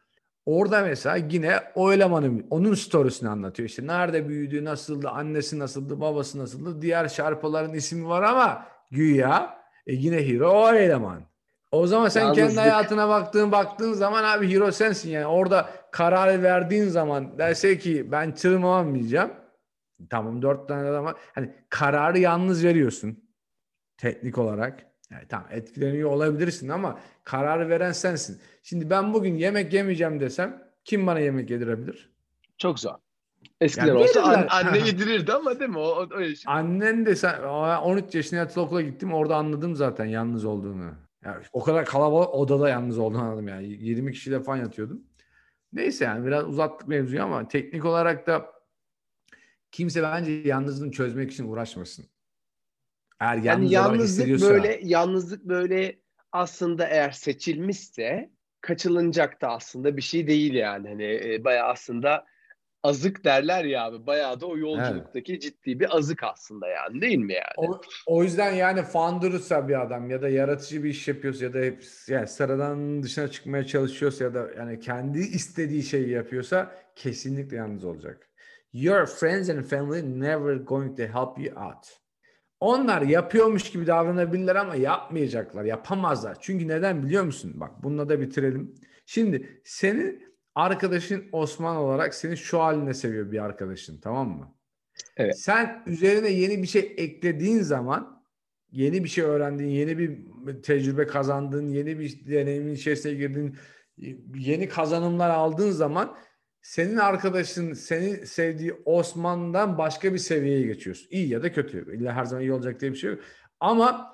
Orada 0.45 0.81
mesela 0.81 1.15
yine 1.15 1.59
o 1.75 1.93
elemanın 1.93 2.47
onun 2.49 2.73
storiesini 2.73 3.29
anlatıyor. 3.29 3.69
İşte 3.69 3.87
nerede 3.87 4.27
büyüdü, 4.27 4.65
nasıldı, 4.65 5.09
annesi 5.09 5.59
nasıldı, 5.59 6.01
babası 6.01 6.39
nasıldı. 6.39 6.81
Diğer 6.81 7.07
şarpaların 7.07 7.73
ismi 7.73 8.07
var 8.07 8.23
ama 8.23 8.65
güya 8.91 9.59
e, 9.87 9.93
yine 9.93 10.27
hero 10.27 10.49
o 10.49 10.73
eleman. 10.73 11.28
O 11.71 11.87
zaman 11.87 12.09
sen 12.09 12.23
kendi 12.25 12.39
Yalnızlık. 12.39 12.61
hayatına 12.63 13.09
baktığın 13.09 13.51
baktığın 13.51 13.93
zaman 13.93 14.23
abi 14.23 14.51
hero 14.53 14.71
sensin 14.71 15.09
yani. 15.09 15.25
Orada 15.25 15.69
kararı 15.91 16.43
verdiğin 16.43 16.85
zaman 16.87 17.37
derse 17.37 17.77
ki 17.77 18.11
ben 18.11 18.33
tırmanamayacağım. 18.35 19.31
Tamam 20.09 20.41
dört 20.41 20.67
tane 20.67 20.89
adam 20.89 21.05
var. 21.05 21.15
Hani 21.35 21.53
kararı 21.69 22.19
yalnız 22.19 22.63
veriyorsun. 22.63 23.23
Teknik 23.97 24.37
olarak. 24.37 24.85
Yani 25.11 25.23
tamam 25.29 25.47
etkileniyor 25.51 26.09
olabilirsin 26.11 26.69
ama 26.69 26.99
kararı 27.23 27.69
veren 27.69 27.91
sensin. 27.91 28.41
Şimdi 28.63 28.89
ben 28.89 29.13
bugün 29.13 29.35
yemek 29.35 29.73
yemeyeceğim 29.73 30.19
desem 30.19 30.63
kim 30.85 31.07
bana 31.07 31.19
yemek 31.19 31.49
yedirebilir? 31.49 32.09
Çok 32.57 32.79
zor. 32.79 32.93
Eskiden 33.61 33.87
Yani 33.87 33.97
olsa 33.97 34.21
an- 34.23 34.47
anne 34.49 34.77
yedirirdi 34.87 35.33
ama 35.33 35.59
değil 35.59 35.69
mi? 35.69 35.77
O, 35.77 35.81
o, 35.81 36.07
öyle 36.11 36.35
şey. 36.35 36.53
Annen 36.53 37.05
de 37.05 37.15
sen 37.15 37.35
Aa, 37.43 37.81
13 37.81 38.15
yaşında 38.15 38.39
yatılı 38.39 38.63
okula 38.63 38.81
gittim 38.81 39.13
orada 39.13 39.35
anladım 39.35 39.75
zaten 39.75 40.05
yalnız 40.05 40.45
olduğunu. 40.45 40.91
Yani 41.25 41.45
o 41.53 41.63
kadar 41.63 41.85
kalabalık 41.85 42.33
odada 42.33 42.69
yalnız 42.69 42.97
olduğunu 42.97 43.21
anladım 43.21 43.47
yani. 43.47 43.67
20 43.67 44.11
kişiyle 44.11 44.39
falan 44.39 44.57
yatıyordum. 44.57 45.03
Neyse 45.73 46.05
yani 46.05 46.25
biraz 46.25 46.47
uzattık 46.47 46.87
mevzuyu 46.87 47.23
ama 47.23 47.47
teknik 47.47 47.85
olarak 47.85 48.27
da 48.27 48.45
kimse 49.71 50.03
bence 50.03 50.31
yalnızlığını 50.31 50.91
çözmek 50.91 51.31
için 51.31 51.47
uğraşmasın. 51.47 52.05
Eğer 53.19 53.37
Yani 53.37 53.71
yalnız 53.71 54.19
olarak 54.19 54.29
yalnızlık 54.29 54.41
böyle 54.49 54.79
yalnızlık 54.83 55.45
böyle 55.45 55.99
aslında 56.31 56.87
eğer 56.87 57.11
seçilmişse 57.11 58.31
kaçılınacak 58.61 59.41
da 59.41 59.49
aslında 59.49 59.97
bir 59.97 60.01
şey 60.01 60.27
değil 60.27 60.53
yani. 60.53 60.87
Hani 60.87 61.03
e, 61.03 61.43
bayağı 61.43 61.67
aslında 61.67 62.25
azık 62.83 63.25
derler 63.25 63.65
ya 63.65 63.85
abi. 63.85 64.07
Bayağı 64.07 64.41
da 64.41 64.45
o 64.45 64.57
yolculuktaki 64.57 65.39
ciddi 65.39 65.79
bir 65.79 65.97
azık 65.97 66.23
aslında 66.23 66.67
yani 66.67 67.01
değil 67.01 67.17
mi 67.17 67.33
yani? 67.33 67.69
O, 67.69 67.81
o 68.07 68.23
yüzden 68.23 68.53
yani 68.53 68.83
founder'sa 68.83 69.67
bir 69.67 69.81
adam 69.81 70.09
ya 70.09 70.21
da 70.21 70.29
yaratıcı 70.29 70.83
bir 70.83 70.89
iş 70.89 71.07
yapıyorsa 71.07 71.45
ya 71.45 71.53
da 71.53 71.59
hep 71.59 71.83
yani 72.07 72.27
sıradan 72.27 73.03
dışına 73.03 73.27
çıkmaya 73.27 73.65
çalışıyorsa 73.65 74.23
ya 74.23 74.33
da 74.33 74.49
yani 74.57 74.79
kendi 74.79 75.19
istediği 75.19 75.83
şeyi 75.83 76.09
yapıyorsa 76.09 76.75
kesinlikle 76.95 77.57
yalnız 77.57 77.83
olacak. 77.83 78.29
Your 78.73 79.05
friends 79.05 79.49
and 79.49 79.63
family 79.63 80.19
never 80.19 80.55
going 80.55 80.97
to 80.97 81.03
help 81.03 81.39
you 81.39 81.65
out. 81.65 81.99
Onlar 82.59 83.01
yapıyormuş 83.01 83.71
gibi 83.71 83.87
davranabilirler 83.87 84.55
ama 84.55 84.75
yapmayacaklar, 84.75 85.63
yapamazlar. 85.63 86.37
Çünkü 86.41 86.67
neden 86.67 87.03
biliyor 87.03 87.23
musun? 87.23 87.51
Bak 87.55 87.71
bununla 87.83 88.09
da 88.09 88.21
bitirelim. 88.21 88.75
Şimdi 89.05 89.61
senin 89.63 90.28
arkadaşın 90.59 91.25
Osman 91.31 91.75
olarak 91.75 92.13
seni 92.13 92.37
şu 92.37 92.59
haline 92.59 92.93
seviyor 92.93 93.31
bir 93.31 93.39
arkadaşın 93.39 93.99
tamam 94.01 94.29
mı? 94.29 94.55
Evet. 95.17 95.39
Sen 95.39 95.83
üzerine 95.85 96.29
yeni 96.29 96.61
bir 96.61 96.67
şey 96.67 96.93
eklediğin 96.97 97.59
zaman 97.59 98.23
yeni 98.71 99.03
bir 99.03 99.09
şey 99.09 99.23
öğrendiğin, 99.23 99.69
yeni 99.69 99.97
bir 99.97 100.17
tecrübe 100.63 101.07
kazandığın, 101.07 101.67
yeni 101.67 101.99
bir 101.99 102.27
deneyimin 102.27 102.73
içerisine 102.73 103.13
girdiğin, 103.13 103.55
yeni 104.35 104.69
kazanımlar 104.69 105.29
aldığın 105.29 105.71
zaman 105.71 106.17
senin 106.61 106.97
arkadaşın, 106.97 107.73
seni 107.73 108.27
sevdiği 108.27 108.73
Osman'dan 108.85 109.77
başka 109.77 110.13
bir 110.13 110.17
seviyeye 110.17 110.61
geçiyorsun. 110.61 111.07
İyi 111.11 111.29
ya 111.29 111.43
da 111.43 111.51
kötü. 111.51 111.95
İlla 111.95 112.13
her 112.13 112.25
zaman 112.25 112.43
iyi 112.43 112.53
olacak 112.53 112.81
diye 112.81 112.91
bir 112.91 112.97
şey 112.97 113.09
yok. 113.09 113.19
Ama 113.59 114.13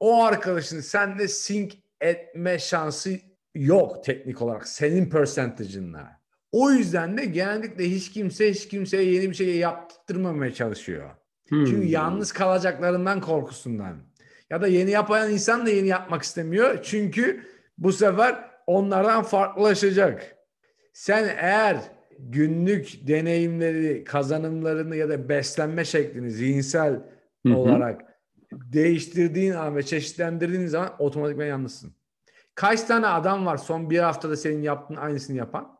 o 0.00 0.24
arkadaşın 0.24 0.80
sende 0.80 1.28
sync 1.28 1.74
etme 2.00 2.58
şansı 2.58 3.10
yok 3.54 4.04
teknik 4.04 4.42
olarak 4.42 4.68
senin 4.68 5.10
percentage'ınla. 5.10 6.22
O 6.52 6.70
yüzden 6.70 7.18
de 7.18 7.24
genellikle 7.24 7.90
hiç 7.90 8.10
kimse 8.10 8.50
hiç 8.50 8.68
kimseye 8.68 9.04
yeni 9.04 9.30
bir 9.30 9.34
şey 9.34 9.56
yaptırmamaya 9.56 10.54
çalışıyor. 10.54 11.10
Hmm. 11.48 11.64
Çünkü 11.64 11.88
yalnız 11.88 12.32
kalacaklarından 12.32 13.20
korkusundan. 13.20 13.96
Ya 14.50 14.62
da 14.62 14.66
yeni 14.66 14.90
yapan 14.90 15.32
insan 15.32 15.66
da 15.66 15.70
yeni 15.70 15.88
yapmak 15.88 16.22
istemiyor. 16.22 16.78
Çünkü 16.82 17.42
bu 17.78 17.92
sefer 17.92 18.50
onlardan 18.66 19.22
farklılaşacak. 19.22 20.36
Sen 20.92 21.36
eğer 21.40 21.76
günlük 22.18 23.06
deneyimleri, 23.08 24.04
kazanımlarını 24.04 24.96
ya 24.96 25.08
da 25.08 25.28
beslenme 25.28 25.84
şeklini 25.84 26.30
zihinsel 26.30 26.92
Hı 27.46 27.52
hı. 27.52 27.56
olarak 27.56 28.00
değiştirdiğin 28.52 29.52
an 29.52 29.76
ve 29.76 29.82
çeşitlendirdiğin 29.82 30.66
zaman 30.66 30.92
otomatikman 30.98 31.44
yalnızsın. 31.44 31.94
Kaç 32.54 32.82
tane 32.82 33.06
adam 33.06 33.46
var 33.46 33.56
son 33.56 33.90
bir 33.90 33.98
haftada 33.98 34.36
senin 34.36 34.62
yaptığın 34.62 34.96
aynısını 34.96 35.36
yapan? 35.36 35.78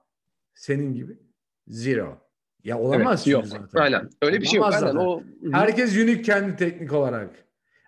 Senin 0.55 0.95
gibi. 0.95 1.19
Zero. 1.67 2.19
Ya 2.65 2.79
olamaz 2.79 3.21
Evet, 3.21 3.33
yok. 3.33 3.47
zaten. 3.47 3.81
Aynen. 3.81 4.11
Öyle 4.23 4.41
bir 4.41 4.47
şey 4.47 4.57
yok. 4.59 4.67
Olamaz 4.67 4.83
Aynen. 4.83 4.97
O. 4.97 5.23
Herkes 5.53 5.97
unik 5.97 6.25
kendi 6.25 6.57
teknik 6.57 6.93
olarak. 6.93 7.31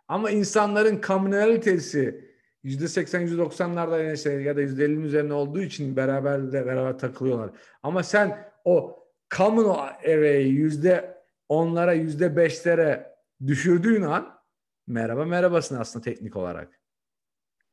Ama 0.08 0.30
insanların 0.30 1.00
commonality'si 1.00 2.34
%80-%90'larda 2.64 4.14
işte 4.14 4.32
ya 4.32 4.56
da 4.56 4.62
%50'nin 4.62 5.02
üzerine 5.02 5.32
olduğu 5.32 5.60
için 5.60 5.96
beraber 5.96 6.52
de 6.52 6.66
beraber 6.66 6.98
takılıyorlar. 6.98 7.50
Ama 7.82 8.02
sen 8.02 8.52
o 8.64 9.04
common 9.36 9.76
array'i 10.04 10.48
yüzde 10.48 11.18
onlara 11.48 11.92
yüzde 11.92 12.36
beşlere 12.36 13.14
düşürdüğün 13.46 14.02
an 14.02 14.38
merhaba 14.86 15.24
merhabasın 15.24 15.76
aslında 15.80 16.04
teknik 16.04 16.36
olarak. 16.36 16.80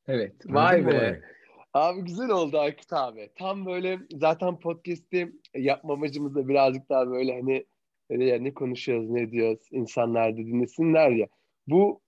Evet. 0.07 0.33
Vay 0.45 0.87
be. 0.87 1.21
Abi 1.73 2.01
güzel 2.01 2.29
oldu 2.29 2.59
Akit 2.59 2.93
abi. 2.93 3.29
Tam 3.35 3.65
böyle 3.65 3.99
zaten 4.11 4.59
podcast'i 4.59 5.31
yapma 5.55 5.93
amacımız 5.93 6.35
da 6.35 6.47
birazcık 6.47 6.89
daha 6.89 7.09
böyle 7.09 7.33
hani 7.39 7.65
ya 8.09 8.39
ne 8.39 8.53
konuşuyoruz 8.53 9.09
ne 9.09 9.31
diyoruz 9.31 9.67
insanlar 9.71 10.33
da 10.33 10.37
dinlesinler 10.37 11.09
ya. 11.09 11.27
Bu 11.67 12.01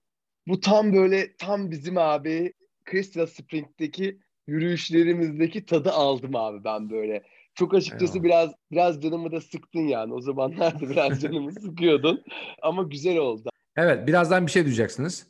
bu 0.46 0.60
tam 0.60 0.92
böyle 0.92 1.36
tam 1.36 1.70
bizim 1.70 1.98
abi 1.98 2.52
Crystal 2.90 3.26
Spring'deki 3.26 4.18
yürüyüşlerimizdeki 4.46 5.66
tadı 5.66 5.90
aldım 5.90 6.36
abi 6.36 6.64
ben 6.64 6.90
böyle. 6.90 7.22
Çok 7.54 7.74
açıkçası 7.74 8.18
Eyvallah. 8.18 8.24
biraz 8.24 8.54
biraz 8.72 9.02
canımı 9.02 9.32
da 9.32 9.40
sıktın 9.40 9.88
yani. 9.88 10.14
O 10.14 10.20
zamanlar 10.20 10.80
da 10.80 10.90
biraz 10.90 11.20
canımı 11.22 11.52
sıkıyordun. 11.52 12.24
Ama 12.62 12.82
güzel 12.82 13.16
oldu. 13.16 13.50
Evet 13.76 14.06
birazdan 14.06 14.46
bir 14.46 14.50
şey 14.50 14.64
duyacaksınız. 14.64 15.26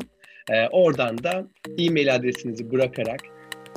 e, 0.51 0.67
Oradan 0.71 1.23
da 1.23 1.45
e-mail 1.77 2.15
adresinizi 2.15 2.71
bırakarak 2.71 3.19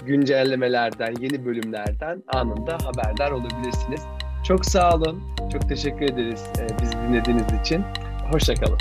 güncellemelerden, 0.06 1.14
yeni 1.20 1.44
bölümlerden 1.44 2.22
anında 2.28 2.78
haberdar 2.84 3.30
olabilirsiniz. 3.30 4.00
Çok 4.44 4.66
sağ 4.66 4.94
olun. 4.94 5.22
Çok 5.52 5.68
teşekkür 5.68 6.02
ederiz 6.02 6.44
e, 6.58 6.82
bizi 6.82 6.92
dinlediğiniz 6.92 7.60
için. 7.60 7.84
Hoşçakalın. 8.32 8.78